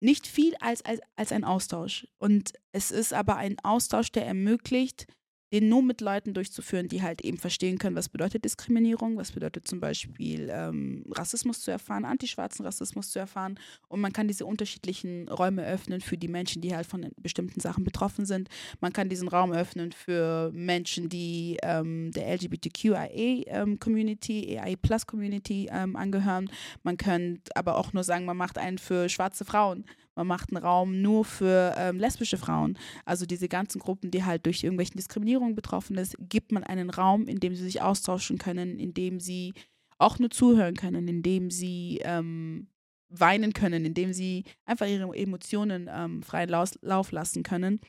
[0.03, 2.07] nicht viel als, als, als ein Austausch.
[2.19, 5.07] Und es ist aber ein Austausch, der ermöglicht,
[5.53, 9.67] den nur mit Leuten durchzuführen, die halt eben verstehen können, was bedeutet Diskriminierung, was bedeutet
[9.67, 13.59] zum Beispiel ähm, Rassismus zu erfahren, antischwarzen Rassismus zu erfahren.
[13.89, 17.85] Und man kann diese unterschiedlichen Räume öffnen für die Menschen, die halt von bestimmten Sachen
[17.85, 18.49] betroffen sind.
[18.81, 26.51] Man kann diesen Raum öffnen für Menschen, die ähm, der LGBTQIA-Community, AI-Plus-Community ähm, angehören.
[26.83, 29.85] Man könnte aber auch nur sagen, man macht einen für schwarze Frauen.
[30.21, 32.77] Man macht einen Raum nur für ähm, lesbische Frauen.
[33.07, 37.27] Also diese ganzen Gruppen, die halt durch irgendwelche Diskriminierungen betroffen ist, gibt man einen Raum,
[37.27, 39.55] in dem sie sich austauschen können, in dem sie
[39.97, 42.69] auch nur zuhören können, in dem sie ähm,
[43.09, 47.81] weinen können, in dem sie einfach ihre Emotionen ähm, freien Lauf, lassen können.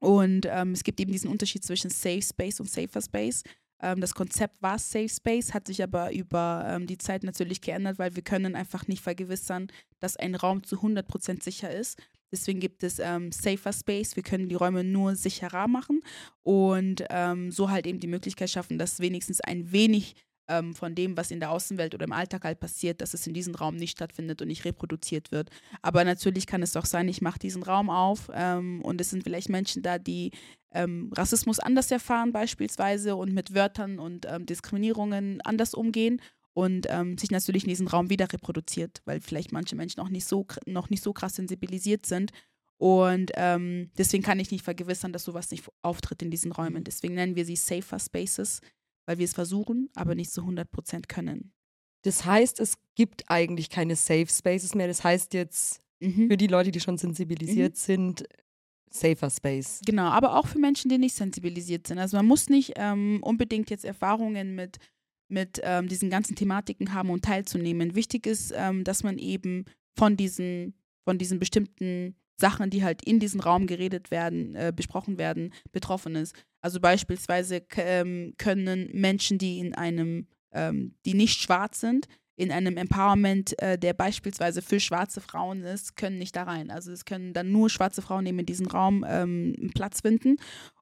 [0.00, 3.42] Und ähm, es gibt eben diesen Unterschied zwischen Safe Space und Safer Space.
[3.84, 7.98] Ähm, das Konzept war Safe Space, hat sich aber über ähm, die Zeit natürlich geändert,
[7.98, 9.68] weil wir können einfach nicht vergewissern,
[10.00, 11.98] dass ein Raum zu 100% sicher ist.
[12.32, 14.16] Deswegen gibt es ähm, Safer Space.
[14.16, 16.00] Wir können die Räume nur sicherer machen
[16.42, 20.14] und ähm, so halt eben die Möglichkeit schaffen, dass wenigstens ein wenig
[20.48, 23.34] ähm, von dem, was in der Außenwelt oder im Alltag halt passiert, dass es in
[23.34, 25.50] diesem Raum nicht stattfindet und nicht reproduziert wird.
[25.82, 29.24] Aber natürlich kann es auch sein, ich mache diesen Raum auf ähm, und es sind
[29.24, 30.32] vielleicht Menschen da, die
[30.74, 36.20] ähm, Rassismus anders erfahren beispielsweise und mit Wörtern und ähm, Diskriminierungen anders umgehen
[36.52, 40.26] und ähm, sich natürlich in diesem Raum wieder reproduziert, weil vielleicht manche Menschen auch nicht
[40.26, 42.32] so, noch nicht so krass sensibilisiert sind.
[42.76, 46.84] Und ähm, deswegen kann ich nicht vergewissern, dass sowas nicht auftritt in diesen Räumen.
[46.84, 48.60] Deswegen nennen wir sie Safer Spaces,
[49.06, 51.52] weil wir es versuchen, aber nicht zu 100% können.
[52.02, 54.88] Das heißt, es gibt eigentlich keine Safe Spaces mehr.
[54.88, 56.28] Das heißt jetzt Mhm.
[56.28, 58.24] für die Leute, die schon sensibilisiert sind,
[58.94, 59.80] Safer Space.
[59.84, 61.98] Genau, aber auch für Menschen, die nicht sensibilisiert sind.
[61.98, 64.78] Also man muss nicht ähm, unbedingt jetzt Erfahrungen mit,
[65.28, 67.96] mit ähm, diesen ganzen Thematiken haben, um teilzunehmen.
[67.96, 69.64] Wichtig ist, ähm, dass man eben
[69.98, 75.18] von diesen, von diesen bestimmten Sachen, die halt in diesem Raum geredet werden, äh, besprochen
[75.18, 76.34] werden, betroffen ist.
[76.60, 82.76] Also beispielsweise ähm, können Menschen, die in einem, ähm, die nicht schwarz sind, in einem
[82.76, 86.70] Empowerment, äh, der beispielsweise für schwarze Frauen ist, können nicht da rein.
[86.70, 90.36] Also es können dann nur schwarze Frauen eben in diesem Raum ähm, Platz finden.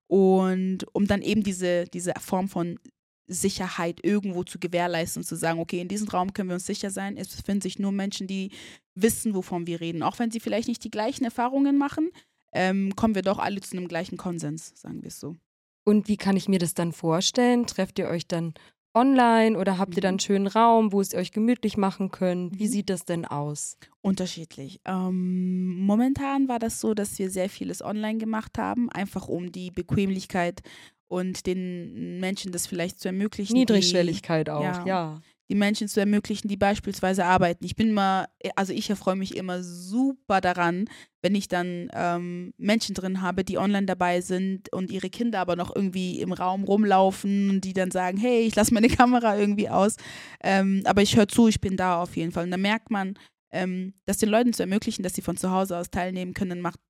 [0.07, 2.79] Und um dann eben diese, diese Form von
[3.27, 6.91] Sicherheit irgendwo zu gewährleisten und zu sagen, okay, in diesem Raum können wir uns sicher
[6.91, 7.17] sein.
[7.17, 8.51] Es befinden sich nur Menschen, die
[8.95, 10.03] wissen, wovon wir reden.
[10.03, 12.11] Auch wenn sie vielleicht nicht die gleichen Erfahrungen machen,
[12.53, 15.37] ähm, kommen wir doch alle zu einem gleichen Konsens, sagen wir es so.
[15.85, 17.67] Und wie kann ich mir das dann vorstellen?
[17.67, 18.55] Trefft ihr euch dann
[18.95, 22.59] online oder habt ihr dann einen schönen Raum, wo es ihr euch gemütlich machen könnt?
[22.59, 22.69] Wie Mhm.
[22.69, 23.77] sieht das denn aus?
[24.03, 24.81] Unterschiedlich.
[24.85, 29.71] Ähm, momentan war das so, dass wir sehr vieles online gemacht haben, einfach um die
[29.71, 30.61] Bequemlichkeit
[31.09, 33.55] und den Menschen das vielleicht zu ermöglichen.
[33.55, 34.87] Niedrigschwelligkeit auch, ja.
[34.87, 35.21] ja.
[35.53, 37.63] Die Menschen zu ermöglichen, die beispielsweise arbeiten.
[37.67, 40.87] Ich bin mal, also ich erfreue mich immer super daran,
[41.21, 45.55] wenn ich dann ähm, Menschen drin habe, die online dabei sind und ihre Kinder aber
[45.55, 49.69] noch irgendwie im Raum rumlaufen und die dann sagen, hey, ich lasse meine Kamera irgendwie
[49.69, 49.97] aus.
[50.43, 52.45] Ähm, aber ich höre zu, ich bin da auf jeden Fall.
[52.45, 53.19] Und da merkt man,
[53.51, 56.81] ähm, das den Leuten zu ermöglichen, dass sie von zu Hause aus teilnehmen können, macht,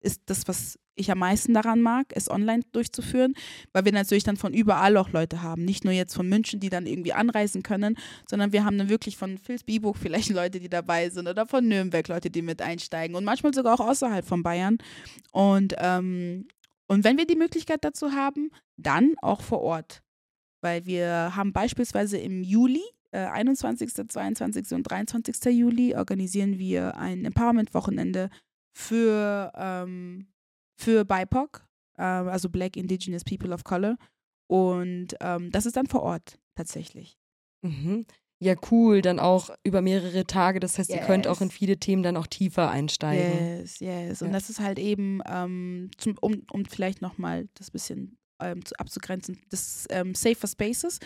[0.00, 3.34] ist das, was ich am meisten daran mag, es online durchzuführen,
[3.72, 5.64] weil wir natürlich dann von überall auch Leute haben.
[5.64, 7.96] Nicht nur jetzt von München, die dann irgendwie anreisen können,
[8.28, 12.06] sondern wir haben dann wirklich von Vilsbiburg vielleicht Leute, die dabei sind oder von Nürnberg
[12.08, 14.78] Leute, die mit einsteigen und manchmal sogar auch außerhalb von Bayern.
[15.32, 16.46] Und, ähm,
[16.86, 20.02] und wenn wir die Möglichkeit dazu haben, dann auch vor Ort.
[20.60, 22.82] Weil wir haben beispielsweise im Juli
[23.12, 24.72] 21., äh, 22.
[24.72, 25.52] und 23.
[25.52, 28.28] Juli organisieren wir ein Empowerment-Wochenende
[28.74, 30.26] für, ähm,
[30.76, 33.96] für BIPOC, äh, also Black Indigenous People of Color.
[34.46, 37.16] Und ähm, das ist dann vor Ort tatsächlich.
[37.62, 38.04] Mhm.
[38.40, 39.00] Ja, cool.
[39.00, 40.60] Dann auch über mehrere Tage.
[40.60, 41.00] Das heißt, yes.
[41.00, 43.58] ihr könnt auch in viele Themen dann auch tiefer einsteigen.
[43.58, 44.22] Yes, yes.
[44.22, 44.34] Und ja.
[44.34, 49.40] das ist halt eben, ähm, zum, um, um vielleicht nochmal das bisschen ähm, zu, abzugrenzen,
[49.50, 50.98] das ähm, Safer Spaces.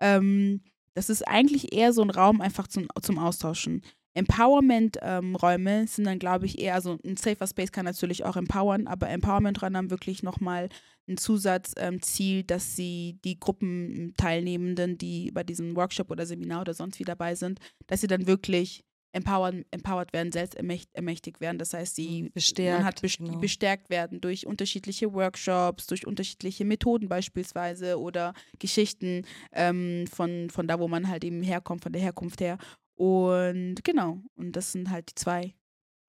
[0.00, 0.62] Ähm,
[0.94, 3.82] das ist eigentlich eher so ein Raum einfach zum, zum Austauschen.
[4.16, 8.86] Empowerment-Räume ähm, sind dann, glaube ich, eher, also ein Safer Space kann natürlich auch empowern,
[8.86, 10.70] aber Empowerment-Räume haben wirklich nochmal
[11.06, 16.98] ein Zusatzziel, ähm, dass sie die Gruppenteilnehmenden, die bei diesem Workshop oder Seminar oder sonst
[16.98, 21.58] wie dabei sind, dass sie dann wirklich empowered, empowered werden, selbst ermächtigt werden.
[21.58, 22.32] Das heißt, sie mhm.
[22.32, 23.38] bestärkt, hat best genau.
[23.38, 30.78] bestärkt werden durch unterschiedliche Workshops, durch unterschiedliche Methoden beispielsweise oder Geschichten ähm, von, von da,
[30.78, 32.58] wo man halt eben herkommt, von der Herkunft her.
[32.96, 35.54] Und genau, und das sind halt die zwei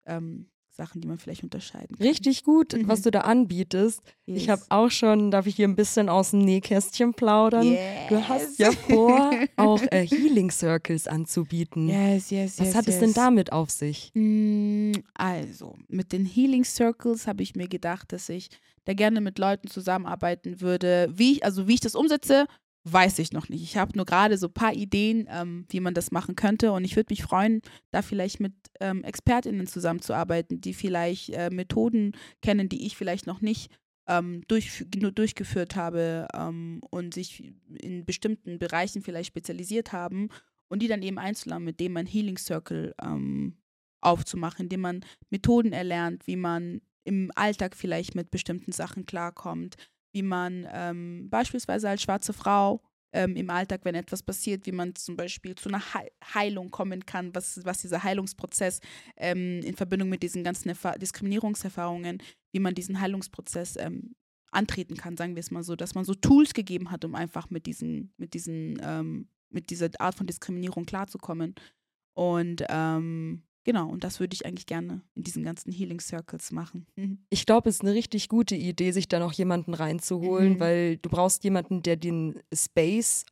[0.05, 2.07] ähm, Sachen, die man vielleicht unterscheiden kann.
[2.07, 2.87] Richtig gut, mhm.
[2.87, 4.01] was du da anbietest.
[4.25, 4.37] Yes.
[4.37, 7.67] Ich habe auch schon, darf ich hier ein bisschen aus dem Nähkästchen plaudern?
[7.67, 8.07] Yes.
[8.07, 11.89] Du hast ja vor, auch äh, Healing Circles anzubieten.
[11.89, 12.95] Yes, yes, was yes, hat yes.
[12.95, 14.11] es denn damit auf sich?
[14.13, 18.49] Mm, also, mit den Healing Circles habe ich mir gedacht, dass ich
[18.85, 21.09] da gerne mit Leuten zusammenarbeiten würde.
[21.11, 22.47] Wie ich, also wie ich das umsetze,
[22.85, 23.61] weiß ich noch nicht.
[23.61, 26.71] Ich habe nur gerade so ein paar Ideen, ähm, wie man das machen könnte.
[26.71, 27.61] Und ich würde mich freuen,
[27.91, 33.41] da vielleicht mit ähm, ExpertInnen zusammenzuarbeiten, die vielleicht äh, Methoden kennen, die ich vielleicht noch
[33.41, 33.71] nicht
[34.07, 40.29] ähm, durch, durchgeführt habe ähm, und sich in bestimmten Bereichen vielleicht spezialisiert haben
[40.67, 43.57] und die dann eben einzuladen, mit dem ein Healing Circle ähm,
[44.01, 49.75] aufzumachen, indem man Methoden erlernt, wie man im Alltag vielleicht mit bestimmten Sachen klarkommt,
[50.11, 54.95] wie man ähm, beispielsweise als schwarze Frau ähm, im Alltag, wenn etwas passiert, wie man
[54.95, 55.81] zum Beispiel zu einer
[56.33, 58.79] Heilung kommen kann, was, was dieser Heilungsprozess
[59.17, 64.15] ähm, in Verbindung mit diesen ganzen Erfa Diskriminierungserfahrungen, wie man diesen Heilungsprozess ähm,
[64.51, 67.49] antreten kann, sagen wir es mal so, dass man so Tools gegeben hat, um einfach
[67.49, 71.55] mit diesen, mit diesen, ähm, mit dieser Art von Diskriminierung klarzukommen.
[72.13, 76.87] Und ähm, Genau, und das würde ich eigentlich gerne in diesen ganzen Healing Circles machen.
[76.95, 77.19] Mhm.
[77.29, 80.59] Ich glaube, es ist eine richtig gute Idee, sich da noch jemanden reinzuholen, mhm.
[80.59, 83.25] weil du brauchst jemanden, der den Space,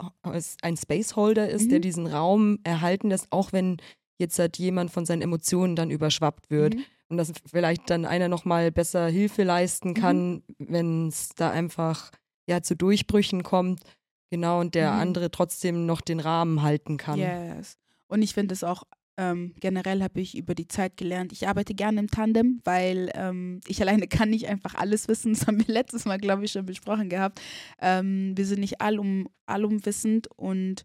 [0.61, 1.69] ein Spaceholder ist, mhm.
[1.69, 3.77] der diesen Raum erhalten lässt, auch wenn
[4.19, 6.75] jetzt halt jemand von seinen Emotionen dann überschwappt wird.
[6.75, 6.83] Mhm.
[7.09, 10.43] Und dass vielleicht dann einer nochmal besser Hilfe leisten kann, mhm.
[10.59, 12.11] wenn es da einfach
[12.45, 13.81] ja zu Durchbrüchen kommt.
[14.29, 14.99] Genau, und der mhm.
[14.99, 17.17] andere trotzdem noch den Rahmen halten kann.
[17.17, 17.79] Yes.
[18.07, 18.83] Und ich finde es auch
[19.17, 23.61] ähm, generell habe ich über die Zeit gelernt, ich arbeite gerne im Tandem, weil ähm,
[23.67, 25.33] ich alleine kann nicht einfach alles wissen.
[25.33, 27.41] Das haben wir letztes Mal, glaube ich, schon besprochen gehabt.
[27.81, 30.83] Ähm, wir sind nicht allum, allumwissend und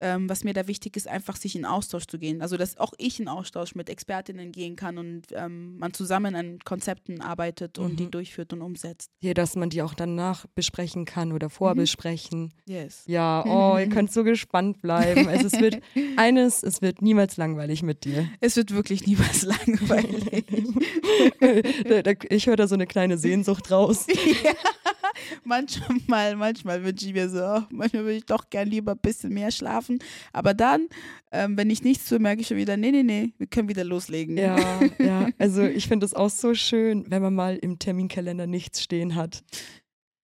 [0.00, 2.42] ähm, was mir da wichtig ist, einfach sich in Austausch zu gehen.
[2.42, 6.58] Also, dass auch ich in Austausch mit Expertinnen gehen kann und ähm, man zusammen an
[6.64, 7.96] Konzepten arbeitet und mhm.
[7.96, 9.10] die durchführt und umsetzt.
[9.20, 12.52] Ja, dass man die auch danach besprechen kann oder vorbesprechen.
[12.66, 12.72] Mhm.
[12.72, 13.04] Yes.
[13.06, 15.28] Ja, oh, ihr könnt so gespannt bleiben.
[15.28, 15.80] Also, es wird
[16.16, 18.28] eines, es wird niemals langweilig mit dir.
[18.40, 20.44] Es wird wirklich niemals langweilig.
[22.28, 24.06] ich höre da so eine kleine Sehnsucht raus.
[24.42, 24.52] ja
[25.44, 29.32] manchmal, manchmal wünsche ich mir so, oh, manchmal würde ich doch gern lieber ein bisschen
[29.32, 29.98] mehr schlafen.
[30.32, 30.88] Aber dann,
[31.32, 33.84] ähm, wenn ich nichts tue, merke ich schon wieder, nee, nee, nee, wir können wieder
[33.84, 34.36] loslegen.
[34.36, 34.56] Ja,
[34.98, 35.28] ja.
[35.38, 39.42] Also ich finde es auch so schön, wenn man mal im Terminkalender nichts stehen hat.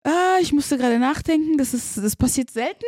[0.04, 2.84] Ah, ich musste gerade nachdenken, das, ist, das passiert selten.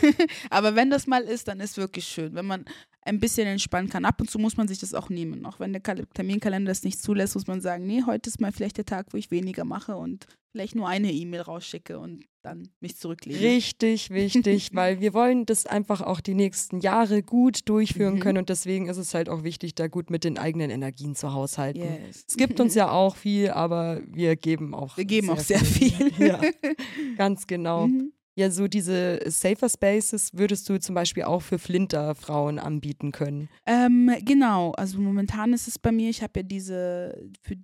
[0.50, 2.64] Aber wenn das mal ist, dann ist wirklich schön, wenn man
[3.02, 4.04] ein bisschen entspannen kann.
[4.04, 5.46] Ab und zu muss man sich das auch nehmen.
[5.46, 8.76] Auch wenn der Terminkalender das nicht zulässt, muss man sagen, nee, heute ist mal vielleicht
[8.76, 12.96] der Tag, wo ich weniger mache und vielleicht nur eine E-Mail rausschicke und dann mich
[12.96, 13.38] zurücklehne.
[13.40, 18.20] Richtig wichtig, weil wir wollen das einfach auch die nächsten Jahre gut durchführen Mhm.
[18.20, 21.32] können und deswegen ist es halt auch wichtig, da gut mit den eigenen Energien zu
[21.32, 21.82] haushalten.
[21.82, 22.24] Yes.
[22.28, 25.92] Es gibt uns ja auch viel, aber wir geben auch Wir geben auch sehr viel.
[26.18, 26.40] Ja,
[27.16, 27.86] ganz genau.
[27.86, 28.12] Mhm.
[28.36, 33.48] Ja, so diese Safer Spaces würdest du zum Beispiel auch für Flinter-Frauen anbieten können.
[33.66, 37.56] Ähm, genau, also momentan ist es bei mir, ich habe ja diese für,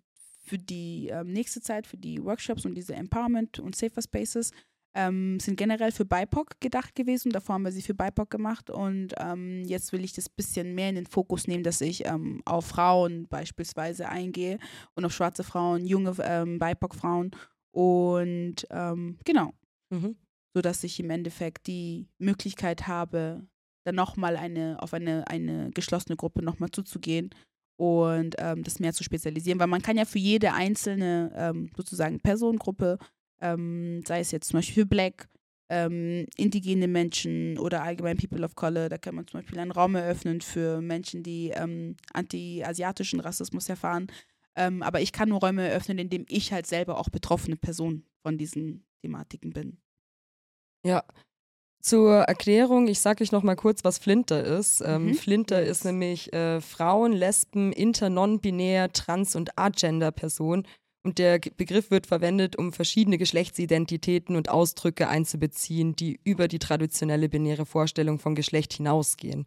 [0.45, 4.51] für die ähm, nächste Zeit, für die Workshops und diese Empowerment und Safer Spaces,
[4.95, 7.31] ähm, sind generell für BIPOC gedacht gewesen.
[7.31, 10.89] Davor haben wir sie für BIPOC gemacht und ähm, jetzt will ich das bisschen mehr
[10.89, 14.59] in den Fokus nehmen, dass ich ähm, auf Frauen beispielsweise eingehe
[14.95, 17.31] und auf schwarze Frauen, junge ähm, BIPOC-Frauen
[17.73, 19.53] und ähm, genau,
[19.91, 20.17] Mhm.
[20.57, 23.47] Sodass ich im Endeffekt die Möglichkeit habe,
[23.85, 27.29] dann nochmal eine, auf eine, eine geschlossene Gruppe nochmal zuzugehen
[27.79, 29.61] und ähm, das mehr zu spezialisieren.
[29.61, 32.97] Weil man kann ja für jede einzelne ähm, sozusagen Personengruppe,
[33.43, 35.29] ähm, sei es jetzt zum Beispiel für Black,
[35.69, 39.95] ähm, indigene Menschen oder allgemein People of Color, da kann man zum Beispiel einen Raum
[39.95, 44.07] eröffnen für Menschen, die ähm, anti-asiatischen Rassismus erfahren.
[44.55, 48.39] Ähm, aber ich kann nur Räume eröffnen, indem ich halt selber auch betroffene Person von
[48.39, 49.83] diesen Thematiken bin.
[50.87, 51.05] Ja.
[51.81, 54.81] Zur Erklärung, ich sage euch noch mal kurz, was Flinter ist.
[54.85, 55.15] Ähm, Mhm.
[55.15, 60.67] Flinter ist nämlich äh, Frauen, Lesben, inter, non-binär, trans- und agender-Personen.
[61.05, 67.29] Und der Begriff wird verwendet, um verschiedene Geschlechtsidentitäten und Ausdrücke einzubeziehen, die über die traditionelle
[67.29, 69.45] binäre Vorstellung von Geschlecht hinausgehen.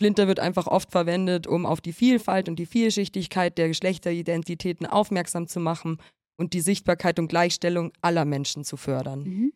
[0.00, 5.48] Flinter wird einfach oft verwendet, um auf die Vielfalt und die Vielschichtigkeit der Geschlechteridentitäten aufmerksam
[5.48, 5.98] zu machen
[6.38, 9.20] und die Sichtbarkeit und Gleichstellung aller Menschen zu fördern.
[9.24, 9.52] Mhm.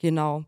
[0.00, 0.44] Genau.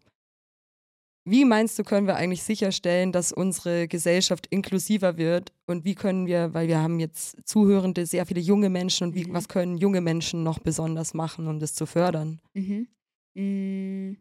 [1.29, 5.53] Wie meinst du, können wir eigentlich sicherstellen, dass unsere Gesellschaft inklusiver wird?
[5.67, 9.25] Und wie können wir, weil wir haben jetzt Zuhörende, sehr viele junge Menschen, und wie,
[9.25, 9.33] Mhm.
[9.35, 12.41] was können junge Menschen noch besonders machen, um das zu fördern?
[12.55, 12.89] Mhm.
[13.35, 14.17] Mm,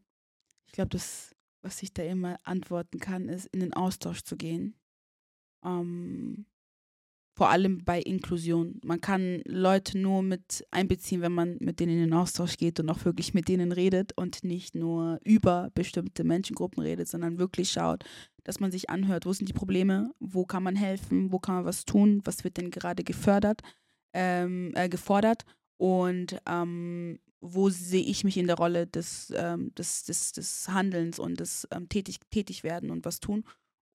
[0.67, 4.75] Ich glaube, das, was ich da immer antworten kann, ist, in den Austausch zu gehen.
[5.63, 6.45] Ähm,
[7.35, 8.79] vor allem bei Inklusion.
[8.83, 12.89] Man kann Leute nur mit einbeziehen, wenn man mit denen in den Austausch geht und
[12.89, 18.05] auch wirklich mit denen redet und nicht nur über bestimmte Menschengruppen redet, sondern wirklich schaut,
[18.45, 21.65] dass man sich anhört, wo sind die Probleme, wo kann man helfen, wo kann man
[21.65, 23.61] was tun, was wird denn gerade gefördert,
[24.13, 25.43] ähm, äh, gefordert?
[25.77, 31.19] Und ähm, wo sehe ich mich in der Rolle des, ähm, des, des, des Handelns
[31.19, 33.43] und des ähm, tätig, tätig werden und was tun.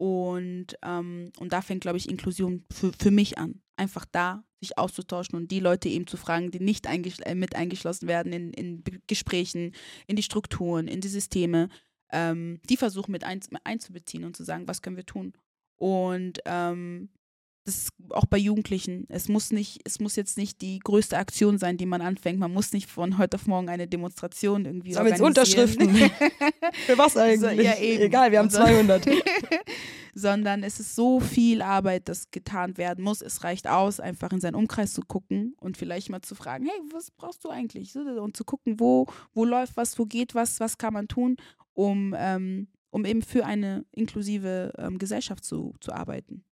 [0.01, 3.61] Und, ähm, und da fängt, glaube ich, Inklusion für, für mich an.
[3.77, 7.55] Einfach da sich auszutauschen und die Leute eben zu fragen, die nicht eingeschl äh, mit
[7.55, 9.75] eingeschlossen werden in, in Gesprächen,
[10.07, 11.69] in die Strukturen, in die Systeme,
[12.13, 15.35] ähm, die versuchen mit ein, einzubeziehen und zu sagen, was können wir tun.
[15.77, 17.11] Und ähm,
[17.64, 19.05] das ist auch bei Jugendlichen.
[19.09, 22.38] Es muss nicht, es muss jetzt nicht die größte Aktion sein, die man anfängt.
[22.38, 25.68] Man muss nicht von heute auf morgen eine Demonstration irgendwie Sammeln jetzt organisieren.
[25.73, 26.11] Unterschriften.
[26.87, 27.66] Für was eigentlich?
[27.66, 28.03] ja, eben.
[28.05, 29.07] Egal, wir haben Und so- 200.
[30.14, 33.23] Sondern es ist so viel Arbeit, das getan werden muss.
[33.23, 36.81] Es reicht aus, einfach in seinen Umkreis zu gucken und vielleicht mal zu fragen, hey,
[36.92, 37.92] was brauchst du eigentlich?
[37.92, 41.37] So, Und zu gucken, wo, wo läuft was, wo geht was, was kann man tun,
[41.75, 46.44] um, ähm, um eben für eine inklusive ähm, Gesellschaft zu, zu arbeiten.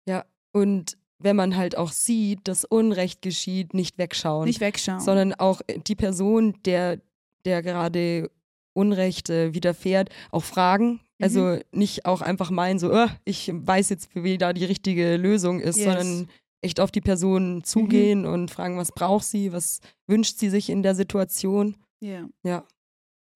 [0.58, 4.46] Und wenn man halt auch sieht, dass Unrecht geschieht, nicht wegschauen.
[4.46, 5.00] Nicht wegschauen.
[5.00, 7.00] sondern auch die Person, der,
[7.44, 8.30] der gerade
[8.74, 11.00] Unrecht äh, widerfährt, auch fragen.
[11.20, 15.58] Also nicht auch einfach meinen, so, "Oh, ich weiß jetzt, wie da die richtige Lösung
[15.58, 15.84] ist, Yes.
[15.86, 16.28] sondern
[16.60, 20.82] echt auf die Person zugehen und fragen, was braucht sie, was wünscht sie sich in
[20.84, 21.76] der Situation.
[22.00, 22.28] ja.
[22.44, 22.64] Ja.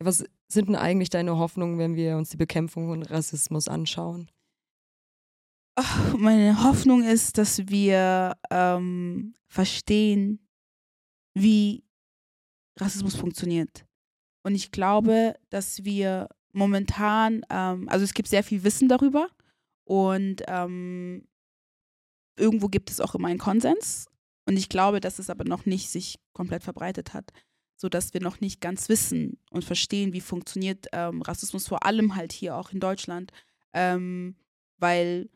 [0.05, 4.29] Was sind denn eigentlich deine Hoffnungen, wenn wir uns die Bekämpfung von Rassismus anschauen?
[5.75, 10.47] Ach, meine Hoffnung ist, dass wir ähm, verstehen,
[11.35, 11.85] wie
[12.79, 13.87] Rassismus funktioniert.
[14.43, 19.29] Und ich glaube, dass wir momentan, ähm, also es gibt sehr viel Wissen darüber
[19.85, 21.27] und ähm,
[22.37, 24.09] irgendwo gibt es auch immer einen Konsens.
[24.47, 27.33] Und ich glaube, dass es aber noch nicht sich komplett verbreitet hat,
[27.77, 32.33] sodass wir noch nicht ganz wissen und verstehen, wie funktioniert ähm, Rassismus, vor allem halt
[32.33, 33.33] hier auch in Deutschland,
[33.73, 34.37] ähm,
[34.79, 35.31] weil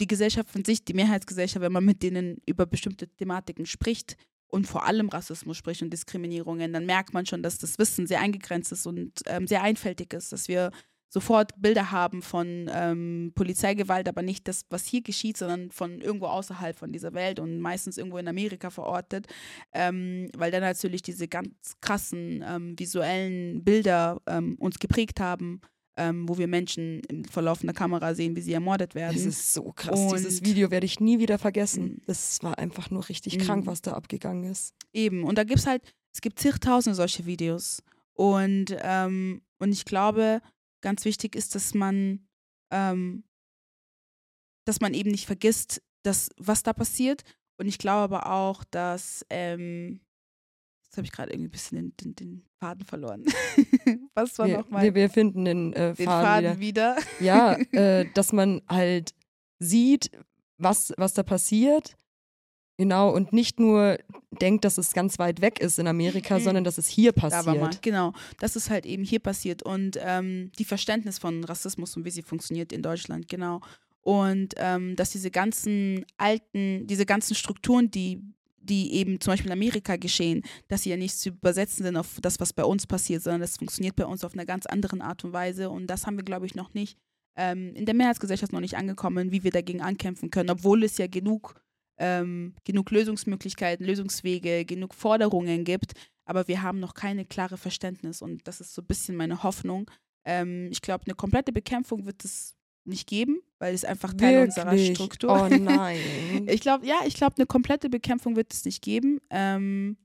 [0.00, 4.16] die Gesellschaft von sich, die Mehrheitsgesellschaft, wenn man mit denen über bestimmte Thematiken spricht
[4.48, 8.20] und vor allem Rassismus spricht und Diskriminierungen, dann merkt man schon, dass das Wissen sehr
[8.20, 10.70] eingegrenzt ist und ähm, sehr einfältig ist, dass wir
[11.10, 16.26] sofort Bilder haben von ähm, Polizeigewalt, aber nicht das, was hier geschieht, sondern von irgendwo
[16.26, 19.26] außerhalb von dieser Welt und meistens irgendwo in Amerika verortet,
[19.72, 25.60] ähm, weil dann natürlich diese ganz krassen ähm, visuellen Bilder ähm, uns geprägt haben,
[25.98, 29.14] ähm, wo wir Menschen im Verlauf einer Kamera sehen, wie sie ermordet werden.
[29.16, 29.98] Das ist so krass.
[30.14, 31.84] Dieses Und- Video werde ich nie wieder vergessen.
[31.84, 32.02] Mhm.
[32.06, 33.42] Das war einfach nur richtig Mhm.
[33.42, 34.74] krank, was da abgegangen ist.
[34.92, 35.24] Eben.
[35.24, 35.82] Und da gibt es halt,
[36.14, 37.82] es gibt zigtausende solche Videos.
[38.14, 40.40] Und, ähm, und ich glaube,
[40.80, 42.26] ganz wichtig ist, dass man,
[42.70, 43.24] ähm,
[44.64, 47.22] dass man eben nicht vergisst, dass, was da passiert.
[47.58, 50.00] Und ich glaube aber auch, dass, ähm,
[50.98, 53.24] habe ich gerade irgendwie ein bisschen den, den, den Faden verloren.
[54.14, 54.82] was war nochmal?
[54.84, 56.96] wir, wir finden den, äh, Den Faden, Faden wieder.
[56.96, 57.24] wieder.
[57.24, 59.14] Ja, äh, dass man halt
[59.58, 60.10] sieht,
[60.58, 61.94] was, was da passiert.
[62.80, 63.98] Genau, und nicht nur
[64.30, 66.42] denkt, dass es ganz weit weg ist in Amerika, Mhm.
[66.44, 67.82] sondern dass es hier Da war mal, passiert.
[67.82, 68.12] genau.
[68.38, 72.22] Das ist halt eben hier passiert und ähm, die Verständnis von Rassismus und wie sie
[72.22, 73.60] funktioniert in Deutschland, genau.
[74.00, 78.22] Und ähm, dass diese ganzen alten, diese ganzen Strukturen, die,
[78.68, 82.18] die eben zum Beispiel in Amerika geschehen, dass sie ja nicht zu übersetzen sind auf
[82.20, 85.24] das, was bei uns passiert, sondern das funktioniert bei uns auf einer ganz anderen Art
[85.24, 85.70] und Weise.
[85.70, 86.98] Und das haben wir, glaube ich, noch nicht
[87.36, 91.06] ähm, in der Mehrheitsgesellschaft noch nicht angekommen, wie wir dagegen ankämpfen können, obwohl es ja
[91.06, 91.60] genug
[91.98, 95.92] ähm, genug Lösungsmöglichkeiten, Lösungswege, genug Forderungen gibt,
[96.24, 99.90] aber wir haben noch keine klare Verständnis und das ist so ein bisschen meine Hoffnung.
[100.24, 102.54] Ähm, ich glaube, eine komplette Bekämpfung wird es
[102.88, 104.94] nicht geben, weil es einfach Teil unserer Wirklich?
[104.96, 105.98] Struktur Oh nein.
[106.48, 109.96] ich glaube, ja, ich glaube, eine komplette Bekämpfung wird es nicht geben, ähm,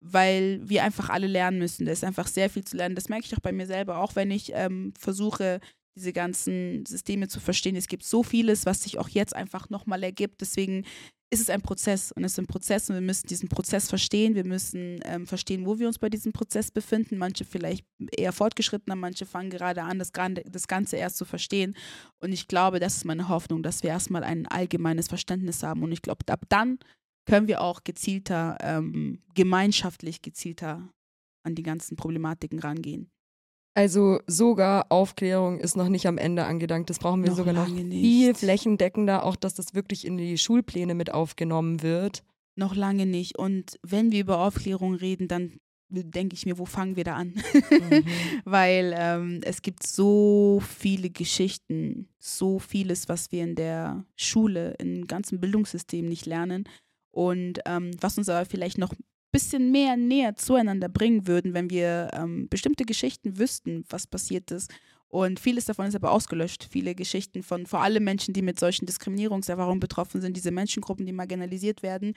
[0.00, 1.86] weil wir einfach alle lernen müssen.
[1.86, 2.94] Da ist einfach sehr viel zu lernen.
[2.94, 5.60] Das merke ich auch bei mir selber, auch wenn ich ähm, versuche,
[5.94, 7.76] diese ganzen Systeme zu verstehen.
[7.76, 10.40] Es gibt so vieles, was sich auch jetzt einfach nochmal ergibt.
[10.40, 10.84] Deswegen
[11.32, 14.34] ist es ein Prozess und es ist ein Prozess und wir müssen diesen Prozess verstehen.
[14.34, 17.16] Wir müssen ähm, verstehen, wo wir uns bei diesem Prozess befinden.
[17.16, 17.86] Manche vielleicht
[18.18, 21.74] eher fortgeschrittener, manche fangen gerade an, das, das Ganze erst zu verstehen.
[22.18, 25.82] Und ich glaube, das ist meine Hoffnung, dass wir erstmal ein allgemeines Verständnis haben.
[25.82, 26.78] Und ich glaube, ab dann
[27.24, 30.92] können wir auch gezielter, ähm, gemeinschaftlich gezielter
[31.44, 33.10] an die ganzen Problematiken rangehen.
[33.74, 36.90] Also sogar Aufklärung ist noch nicht am Ende angedankt.
[36.90, 38.00] Das brauchen wir Noch sogar noch lange nicht.
[38.00, 42.22] viel flächendeckender, auch dass das wirklich in die Schulpläne mit aufgenommen wird.
[42.54, 43.38] Noch lange nicht.
[43.38, 45.58] Und wenn wir über Aufklärung reden, dann
[45.88, 47.34] denke ich mir, wo fangen wir da an?
[47.70, 48.04] Mhm.
[48.44, 55.06] Weil ähm, es gibt so viele Geschichten, so vieles, was wir in der Schule, im
[55.06, 56.64] ganzen Bildungssystem nicht lernen.
[57.10, 58.94] Und ähm, was uns aber vielleicht noch
[59.32, 64.70] bisschen mehr näher zueinander bringen würden, wenn wir ähm, bestimmte Geschichten wüssten, was passiert ist.
[65.08, 66.68] Und vieles davon ist aber ausgelöscht.
[66.70, 71.12] Viele Geschichten von vor allem Menschen, die mit solchen Diskriminierungserfahrungen betroffen sind, diese Menschengruppen, die
[71.12, 72.14] marginalisiert werden,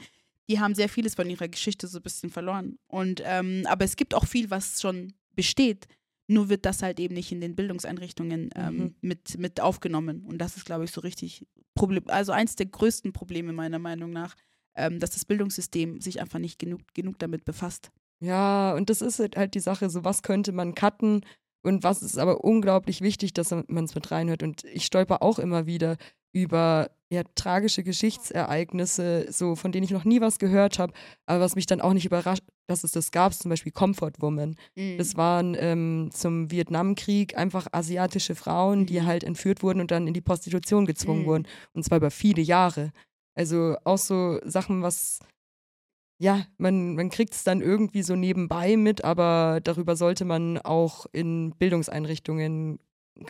[0.50, 2.78] die haben sehr vieles von ihrer Geschichte so ein bisschen verloren.
[2.88, 5.88] Und ähm, aber es gibt auch viel, was schon besteht.
[6.28, 8.96] Nur wird das halt eben nicht in den Bildungseinrichtungen ähm, Mhm.
[9.02, 10.22] mit, mit aufgenommen.
[10.26, 11.46] Und das ist, glaube ich, so richtig
[11.76, 14.36] Problem, also eins der größten Probleme meiner Meinung nach,
[14.76, 17.92] ähm, dass das Bildungssystem sich einfach nicht genug, genug damit befasst.
[18.22, 21.26] Ja, und das ist halt die Sache, so was könnte man cutten
[21.64, 24.44] und was ist aber unglaublich wichtig, dass man es mit reinhört.
[24.44, 25.98] Und ich stolper auch immer wieder
[26.32, 30.94] über ja, tragische Geschichtsereignisse, so von denen ich noch nie was gehört habe,
[31.26, 34.56] aber was mich dann auch nicht überrascht, dass es das gab, zum Beispiel Comfort Woman.
[34.98, 39.06] Das waren ähm, zum Vietnamkrieg einfach asiatische Frauen, die Mhm.
[39.06, 41.26] halt entführt wurden und dann in die Prostitution gezwungen Mhm.
[41.26, 41.48] wurden.
[41.74, 42.92] Und zwar über viele Jahre.
[43.36, 45.20] Also auch so Sachen, was,
[46.20, 51.06] ja, man, man kriegt es dann irgendwie so nebenbei mit, aber darüber sollte man auch
[51.12, 52.80] in Bildungseinrichtungen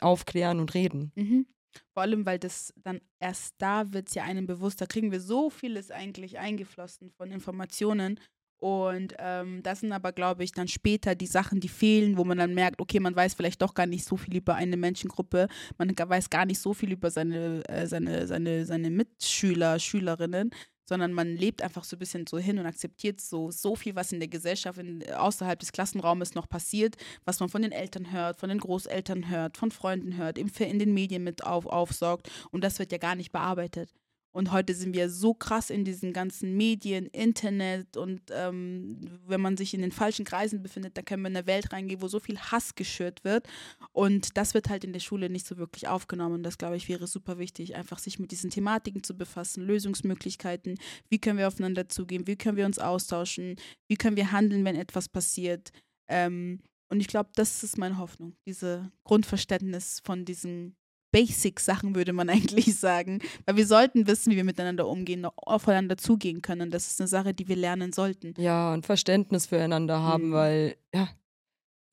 [0.01, 1.12] aufklären und reden.
[1.16, 1.47] Mhm.
[1.93, 5.20] Vor allem, weil das dann erst da wird es ja einem bewusst, da kriegen wir
[5.20, 8.20] so vieles eigentlich eingeflossen von Informationen.
[8.66, 12.39] Und ähm, das sind aber, glaube ich, dann später die Sachen, die fehlen, wo man
[12.39, 15.93] dann merkt, okay, man weiß vielleicht doch gar nicht so viel über eine Menschengruppe, man
[15.95, 20.49] weiß gar nicht so viel über seine, äh, seine, seine, seine Mitschüler, Schülerinnen,
[20.84, 24.11] sondern man lebt einfach so ein bisschen so hin und akzeptiert so, so viel, was
[24.11, 28.39] in der Gesellschaft, in, außerhalb des Klassenraumes noch passiert, was man von den Eltern hört,
[28.39, 32.63] von den Großeltern hört, von Freunden hört, im, in den Medien mit auf, aufsaugt und
[32.63, 33.93] das wird ja gar nicht bearbeitet.
[34.36, 39.56] Und heute sind wir so krass in diesen ganzen Medien, Internet und ähm, wenn man
[39.56, 42.20] sich in den falschen Kreisen befindet, dann können wir in eine Welt reingehen, wo so
[42.20, 43.48] viel Hass geschürt wird.
[43.94, 46.36] Und das wird halt in der Schule nicht so wirklich aufgenommen.
[46.36, 50.78] Und das, glaube ich, wäre super wichtig, einfach sich mit diesen Thematiken zu befassen, Lösungsmöglichkeiten,
[51.08, 53.56] wie können wir aufeinander zugehen, wie können wir uns austauschen,
[53.88, 55.72] wie können wir handeln, wenn etwas passiert.
[56.10, 56.60] Ähm,
[56.90, 60.76] und ich glaube, das ist meine Hoffnung, diese Grundverständnis von diesen
[61.16, 63.20] Basic-Sachen, würde man eigentlich sagen.
[63.45, 66.72] Weil wir sollten wissen, wie wir miteinander umgehen, aufeinander zugehen können.
[66.72, 68.34] Das ist eine Sache, die wir lernen sollten.
[68.38, 70.34] Ja, und Verständnis füreinander haben, Mhm.
[70.34, 71.07] weil, ja,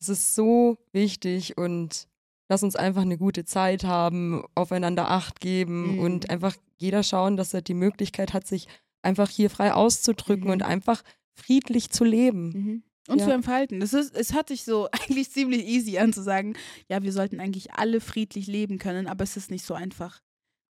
[0.00, 2.08] es ist so wichtig und
[2.48, 5.98] lass uns einfach eine gute Zeit haben, aufeinander Acht geben Mhm.
[6.00, 8.66] und einfach jeder schauen, dass er die Möglichkeit hat, sich
[9.02, 10.50] einfach hier frei auszudrücken Mhm.
[10.50, 11.02] und einfach
[11.34, 12.82] friedlich zu leben.
[13.08, 13.24] Und Ja.
[13.26, 13.80] zu entfalten.
[13.80, 16.54] Das ist, es hat sich so eigentlich ziemlich easy an zu sagen,
[16.88, 20.20] ja, wir sollten eigentlich alle friedlich leben können, aber es ist nicht so einfach.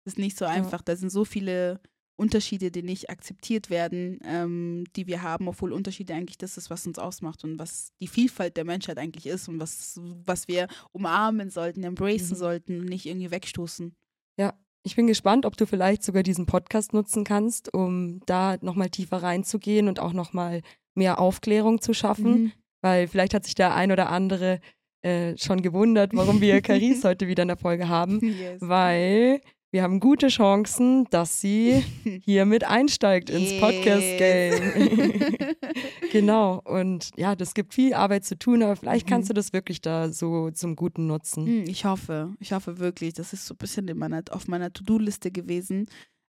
[0.05, 0.83] Es ist nicht so einfach.
[0.83, 1.80] Da sind so viele
[2.16, 6.87] Unterschiede, die nicht akzeptiert werden, ähm, die wir haben, obwohl Unterschiede eigentlich das ist, was
[6.87, 11.51] uns ausmacht und was die Vielfalt der Menschheit eigentlich ist und was, was wir umarmen
[11.51, 12.37] sollten, embracen Mhm.
[12.37, 13.95] sollten und nicht irgendwie wegstoßen.
[14.39, 14.55] Ja,
[14.85, 19.22] ich bin gespannt, ob du vielleicht sogar diesen Podcast nutzen kannst, um da nochmal tiefer
[19.22, 20.62] reinzugehen und auch nochmal
[20.95, 22.30] mehr Aufklärung zu schaffen.
[22.45, 22.53] Mhm.
[22.82, 24.61] Weil vielleicht hat sich der ein oder andere
[25.03, 28.20] äh, schon gewundert, warum wir Caris heute wieder in der Folge haben.
[28.20, 28.61] Yes.
[28.61, 29.40] Weil
[29.70, 31.82] wir haben gute Chancen, dass sie
[32.24, 33.61] hier mit einsteigt ins Yes.
[33.61, 35.55] Podcast-Game.
[36.12, 36.61] genau.
[36.64, 39.34] Und ja, das gibt viel Arbeit zu tun, aber vielleicht kannst Mhm.
[39.34, 41.47] du das wirklich da so zum Guten nutzen.
[41.47, 43.14] Hm, Ich hoffe, ich hoffe wirklich.
[43.14, 45.86] Das ist so ein bisschen in meiner, auf meiner To-Do-Liste gewesen.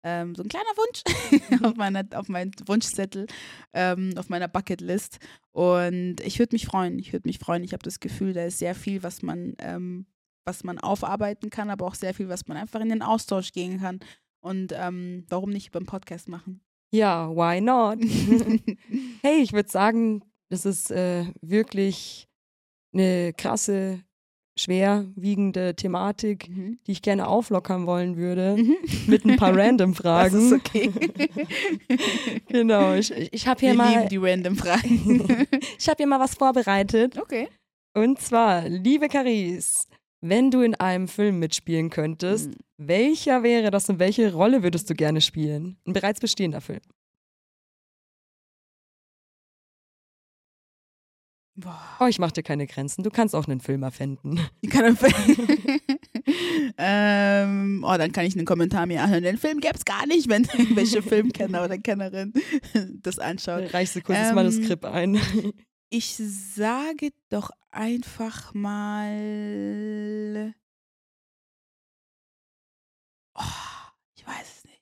[0.04, 3.28] Ähm, so ein kleiner Wunsch auf, meiner, auf meinem Wunschzettel,
[3.74, 5.20] ähm, auf meiner Bucketlist.
[5.52, 7.00] Und ich würde mich freuen.
[7.00, 7.64] Ich würde mich freuen.
[7.64, 10.06] Ich habe das Gefühl, da ist sehr viel, was man, ähm,
[10.46, 13.80] was man aufarbeiten kann, aber auch sehr viel, was man einfach in den Austausch gehen
[13.80, 14.00] kann.
[14.42, 16.62] Und ähm, warum nicht beim Podcast machen?
[16.92, 18.00] Ja, why not?
[19.22, 22.28] hey, ich würde sagen, das ist äh, wirklich
[22.94, 24.04] eine krasse,
[24.60, 26.80] schwerwiegende Thematik, Mhm.
[26.86, 28.56] die ich gerne auflockern wollen würde.
[28.58, 28.76] Mhm.
[29.08, 30.92] Mit ein paar random Das ist okay.
[32.48, 35.48] Genau, ich, ich habe hier Wir mal, lieben die random Fragen.
[35.80, 37.18] ich habe hier mal was vorbereitet.
[37.20, 37.48] okay.
[37.96, 39.88] Und zwar, liebe Caris,
[40.22, 42.56] wenn du in einem Film mitspielen könntest, Mhm.
[42.78, 45.78] welcher wäre das und welche Rolle würdest du gerne spielen?
[45.88, 46.82] Ein bereits bestehender Film.
[51.60, 51.82] Boah.
[52.00, 53.04] Oh, ich mach dir keine Grenzen.
[53.04, 54.40] Du kannst auch einen Film erfinden.
[54.62, 55.82] Ich kann empfehlen.
[56.78, 59.24] ähm, oh, dann kann ich einen Kommentar mir anhören.
[59.24, 62.34] Den Film gäbe es gar nicht, wenn irgendwelche Filmkenner oder Kennerin
[63.02, 63.74] das anschaut.
[63.74, 65.20] Reichst du kurz das Ähm, Manuskript ein.
[65.90, 70.54] Ich sage doch einfach mal.
[73.36, 73.42] Oh,
[74.16, 74.82] ich weiß es nicht.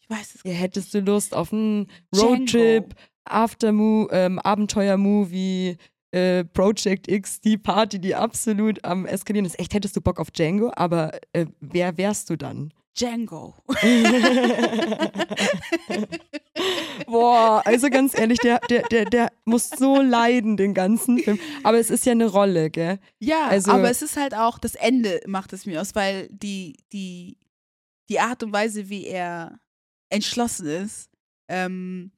[0.00, 2.34] Ich weiß es Ja, hättest du Lust auf einen Django.
[2.34, 5.76] Roadtrip, Aftermo ähm, Abenteuer-Movie,
[6.12, 9.58] äh, Project X, die Party, die absolut am Eskalieren ist.
[9.58, 12.72] Echt, hättest du Bock auf Django, aber äh, wer wärst du dann?
[12.96, 13.54] Django.
[17.06, 21.38] Boah, also ganz ehrlich, der, der, der, der muss so leiden, den ganzen Film.
[21.64, 22.98] Aber es ist ja eine Rolle, gell?
[23.18, 26.76] Ja, Also- aber es ist halt auch, das Ende macht es mir aus, weil die,
[26.92, 27.36] die,
[28.08, 29.58] die Art und Weise, wie er
[30.08, 31.10] entschlossen ist,
[31.48, 32.12] ähm,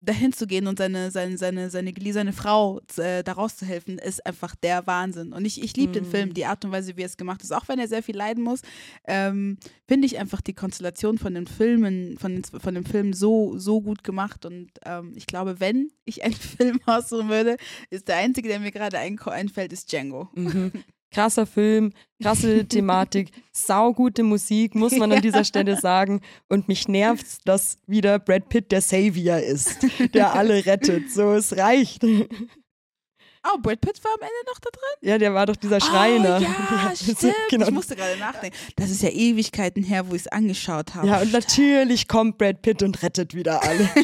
[0.00, 4.54] dahin zu gehen und seine, seine, seine, seine geliebte Frau äh, da rauszuhelfen, ist einfach
[4.56, 5.32] der Wahnsinn.
[5.32, 6.10] Und ich, ich liebe den Mhm.
[6.10, 8.16] Film, die Art und Weise, wie er es gemacht ist, auch wenn er sehr viel
[8.16, 8.62] leiden muss,
[9.06, 13.58] ähm, finde ich einfach die Konstellation von den Filmen, von, den, von dem Film so,
[13.58, 14.46] so gut gemacht.
[14.46, 17.56] Und ähm, ich glaube, wenn ich einen Film aussuchen würde,
[17.90, 20.28] ist der einzige, der mir gerade ein einfällt, ist Django.
[20.34, 20.72] Mhm.
[21.10, 21.92] Krasser Film,
[22.22, 26.20] krasse Thematik, saugute Musik, muss man an dieser Stelle sagen.
[26.48, 29.78] Und mich nervt, dass wieder Brad Pitt der Savior ist,
[30.14, 31.10] der alle rettet.
[31.10, 32.04] So, es reicht.
[32.04, 35.08] Oh, Brad Pitt war am Ende noch da drin?
[35.08, 36.38] Ja, der war doch dieser Schreiner.
[36.40, 37.34] Oh, ja, stimmt.
[37.48, 37.66] genau.
[37.68, 38.56] Ich musste gerade nachdenken.
[38.76, 41.06] Das ist ja Ewigkeiten her, wo ich es angeschaut habe.
[41.06, 43.88] Ja, und natürlich kommt Brad Pitt und rettet wieder alle.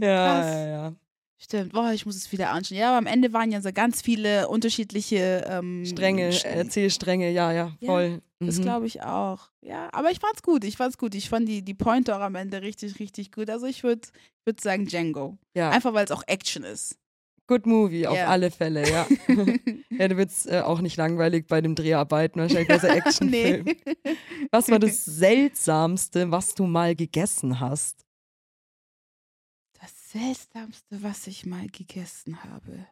[0.00, 0.46] Ja, Krass.
[0.54, 0.92] ja, ja.
[1.38, 2.78] Stimmt, boah, ich muss es wieder anschauen.
[2.78, 7.72] Ja, aber am Ende waren ja so ganz viele unterschiedliche ähm, Stränge, Erzählstränge, ja, ja,
[7.80, 8.22] Ja, voll.
[8.40, 8.62] Das Mhm.
[8.62, 9.50] glaube ich auch.
[9.62, 10.64] Ja, aber ich fand's gut.
[10.64, 11.14] Ich fand's gut.
[11.14, 13.48] Ich fand die, die Pointe auch am Ende richtig, richtig gut.
[13.50, 14.02] Also ich würde
[14.44, 15.38] würd sagen Django.
[15.54, 16.96] Ja, Einfach weil es auch Action ist.
[17.46, 18.28] good movie, auf Ja.
[18.28, 19.06] alle Fälle, ja.
[19.98, 23.64] ja, du wird's äh, auch nicht langweilig bei dem Dreharbeiten, wahrscheinlich so Actionfilm.
[23.64, 23.74] nee.
[24.50, 28.03] Was war das Seltsamste, was du mal gegessen hast?
[30.18, 32.86] Seltsamste, was ich mal gegessen habe.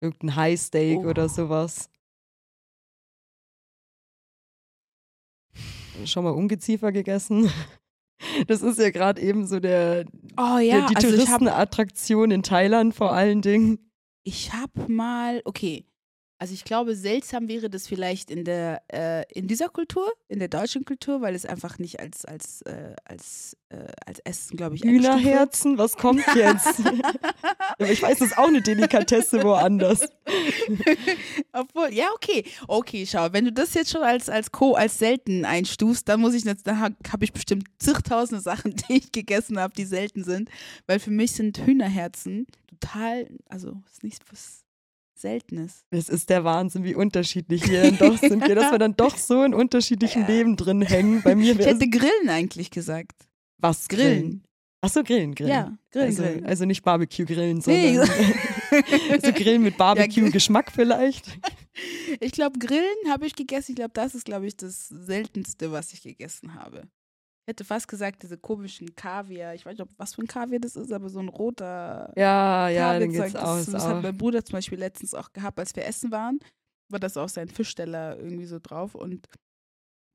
[0.00, 1.08] Irgendein Highsteak Oh.
[1.08, 1.90] oder sowas?
[6.04, 7.50] Schon mal Ungeziefer gegessen?
[8.46, 10.06] Das ist ja gerade eben so der,
[10.38, 13.90] Oh der ja, die also Touristenattraktion in Thailand vor allen Dingen.
[14.24, 15.84] ich hab mal, okay,
[16.38, 20.48] also ich glaube, seltsam wäre das vielleicht in der, äh, in dieser Kultur, in der
[20.48, 24.82] deutschen Kultur, weil es einfach nicht als, als, äh, als, äh, als Essen, glaube ich.
[24.82, 26.82] Hühnerherzen, was kommt jetzt?
[27.78, 30.08] Ich weiß, das ist auch eine Delikatesse woanders.
[31.52, 32.44] Obwohl, ja, okay.
[32.68, 36.34] Okay, schau, wenn du das jetzt schon als, als Co, als selten einstufst, dann muss
[36.34, 40.24] ich jetzt, dann habe hab ich bestimmt zigtausende Sachen, die ich gegessen habe, die selten
[40.24, 40.50] sind.
[40.86, 44.63] Weil für mich sind Hühnerherzen total, also ist nichts was
[45.16, 45.84] Seltenes.
[45.90, 49.16] Das ist der Wahnsinn, wie unterschiedlich wir dann doch sind, gell, dass wir dann doch
[49.16, 50.28] so in unterschiedlichen Ja.
[50.28, 51.22] Leben drin hängen.
[51.22, 53.26] Bei mir Ich hätte Grillen eigentlich gesagt.
[53.58, 54.42] was Grillen.
[54.80, 55.50] Achso, Grillen, Grillen.
[55.50, 56.46] Ja, Grillen, also, Grillen.
[56.46, 57.96] also nicht Barbecue-Grillen, Nee.
[57.96, 58.10] sondern
[59.10, 61.26] also Grillen mit Barbecue-Geschmack vielleicht.
[62.20, 63.72] Ich glaube, Grillen habe ich gegessen.
[63.72, 66.82] Ich glaube, das ist, glaube ich, das seltenste, was ich gegessen habe.
[67.46, 69.54] Hätte fast gesagt, diese komischen Kaviar.
[69.54, 72.92] Ich weiß nicht, was für ein Kaviar das ist, aber so ein roter Ja, ja,
[72.94, 73.10] Kaviarzeug.
[73.32, 73.56] geht's auch.
[73.56, 74.02] Das, ist das hat auch.
[74.02, 76.38] mein Bruder zum Beispiel letztens auch gehabt, als wir essen waren.
[76.90, 78.94] War das auch sein Fischsteller irgendwie so drauf.
[78.94, 79.26] Und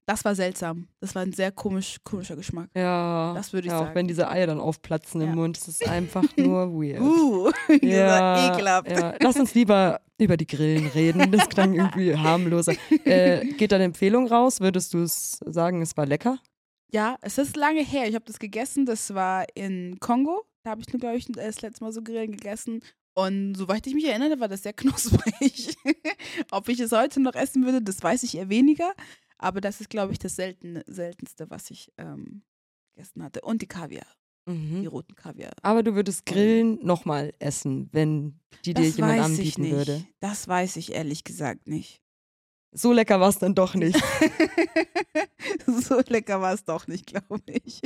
[0.07, 0.87] das war seltsam.
[1.01, 2.69] Das war ein sehr komisch, komischer Geschmack.
[2.75, 3.95] Ja, Das würde ich ja, auch sagen.
[3.95, 5.27] wenn diese Eier dann aufplatzen Ja.
[5.27, 6.99] im Mund, das ist einfach nur weird.
[6.99, 7.51] Uh,
[7.81, 8.89] dieser ekelhaft.
[8.89, 9.13] ja.
[9.21, 11.31] Lass uns lieber über die Grillen reden.
[11.31, 12.73] Das klang irgendwie harmloser.
[13.05, 14.59] Äh, geht deine Empfehlung raus?
[14.61, 16.39] Würdest du es sagen, es war lecker?
[16.91, 18.07] Ja, es ist lange her.
[18.07, 18.85] Ich habe das gegessen.
[18.85, 20.43] Das war in Kongo.
[20.63, 22.81] Da habe ich nur, glaube ich, das letzte Mal so Grillen gegessen.
[23.13, 25.75] Und soweit ich mich erinnere, war das sehr knusprig.
[26.51, 28.93] Ob ich es heute noch essen würde, das weiß ich eher weniger.
[29.37, 32.41] Aber das ist, glaube ich, das selten, seltenste, was ich ähm,
[32.93, 33.41] gegessen hatte.
[33.41, 34.05] Und die Kaviar,
[34.47, 34.87] die Mhm.
[34.87, 35.51] roten Kaviar.
[35.61, 39.71] Aber du würdest Grillen nochmal essen, wenn die dir Das jemand weiß ich anbieten nicht.
[39.71, 40.05] würde.
[40.19, 42.01] Das weiß ich ehrlich gesagt nicht.
[42.71, 43.97] So lecker war es dann doch nicht.
[45.65, 47.81] so lecker war es doch nicht, glaube ich.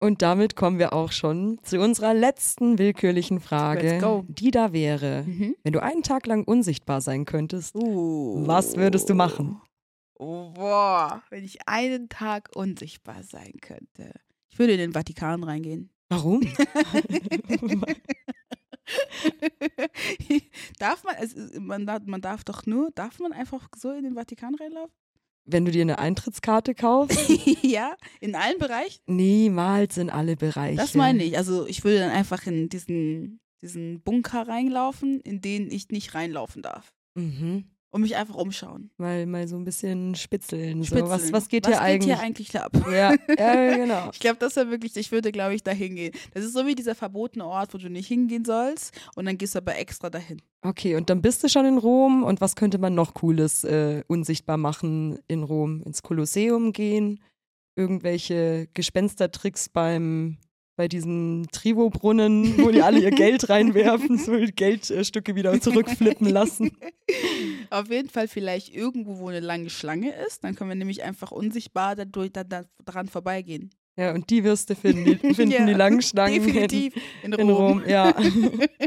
[0.00, 4.24] Und damit kommen wir auch schon zu unserer letzten willkürlichen Frage, Let's go.
[4.28, 5.24] die da wäre.
[5.26, 5.56] mhm.
[5.64, 8.46] Wenn du einen Tag lang unsichtbar sein könntest, uh.
[8.46, 9.60] Was würdest du machen?
[10.14, 14.12] Oh, boah, wenn ich einen Tag unsichtbar sein könnte.
[14.50, 15.90] Ich würde in den Vatikan reingehen.
[16.08, 16.42] warum?
[20.78, 24.14] darf man, es, man, darf- man darf doch nur, darf man einfach so in den
[24.14, 24.92] Vatikan reinlaufen?
[25.50, 27.18] Wenn du dir eine Eintrittskarte kaufst?
[27.62, 29.00] ja, in allen Bereichen?
[29.06, 30.76] Niemals in alle Bereiche.
[30.76, 31.38] Das meine ich.
[31.38, 36.60] Also ich würde dann einfach in diesen, diesen Bunker reinlaufen, in den ich nicht reinlaufen
[36.62, 36.92] darf.
[37.14, 37.64] Mhm.
[37.90, 38.90] Und mich einfach umschauen.
[38.98, 40.82] Mal, mal so ein bisschen spitzeln.
[40.82, 40.94] So.
[40.96, 41.32] Was, Spitzeln.
[41.32, 42.14] was geht was hier eigentlich?
[42.14, 42.72] hier eigentlich ab?
[42.86, 44.10] Ja, ja, genau.
[44.12, 46.12] Ich glaube, das wäre wirklich, ich würde, glaube ich, da hingehen.
[46.34, 49.54] Das ist so wie dieser verbotene Ort, wo du nicht hingehen sollst und dann gehst
[49.54, 50.42] du aber extra dahin.
[50.60, 52.24] Okay, und dann bist du schon in Rom.
[52.24, 55.82] Und was könnte man noch Cooles äh, unsichtbar machen in Rom?
[55.82, 57.20] Ins Kolosseum gehen?
[57.74, 60.36] Irgendwelche Gespenstertricks beim
[60.78, 66.70] bei diesem Trivo-Brunnen, wo die alle ihr Geld reinwerfen, so Geldstücke wieder zurückflippen lassen.
[67.70, 70.44] Auf jeden Fall vielleicht irgendwo, wo eine lange Schlange ist.
[70.44, 73.70] Dann können wir nämlich einfach unsichtbar dadurch, da, da, daran vorbeigehen.
[73.96, 77.50] Ja, und die wirst du finden, die, finden Ja, die langen Schlangen Definitiv in in,
[77.50, 77.50] Rom.
[77.50, 77.82] in Rom.
[77.88, 78.14] Ja.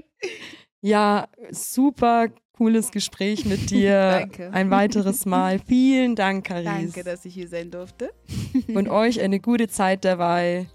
[0.82, 4.20] ja, super cooles Gespräch mit dir.
[4.22, 4.54] Danke.
[4.54, 5.60] Ein weiteres Mal.
[5.60, 6.66] Vielen Dank, Caris.
[6.66, 8.12] Danke, dass ich hier sein durfte.
[8.68, 10.68] Und euch eine gute Zeit dabei.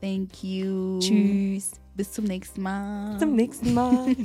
[0.00, 0.98] Thank you.
[0.98, 1.72] Tschüss.
[1.94, 3.10] Bis zum nächsten Mal.
[3.12, 4.16] Bis zum nächsten Mal.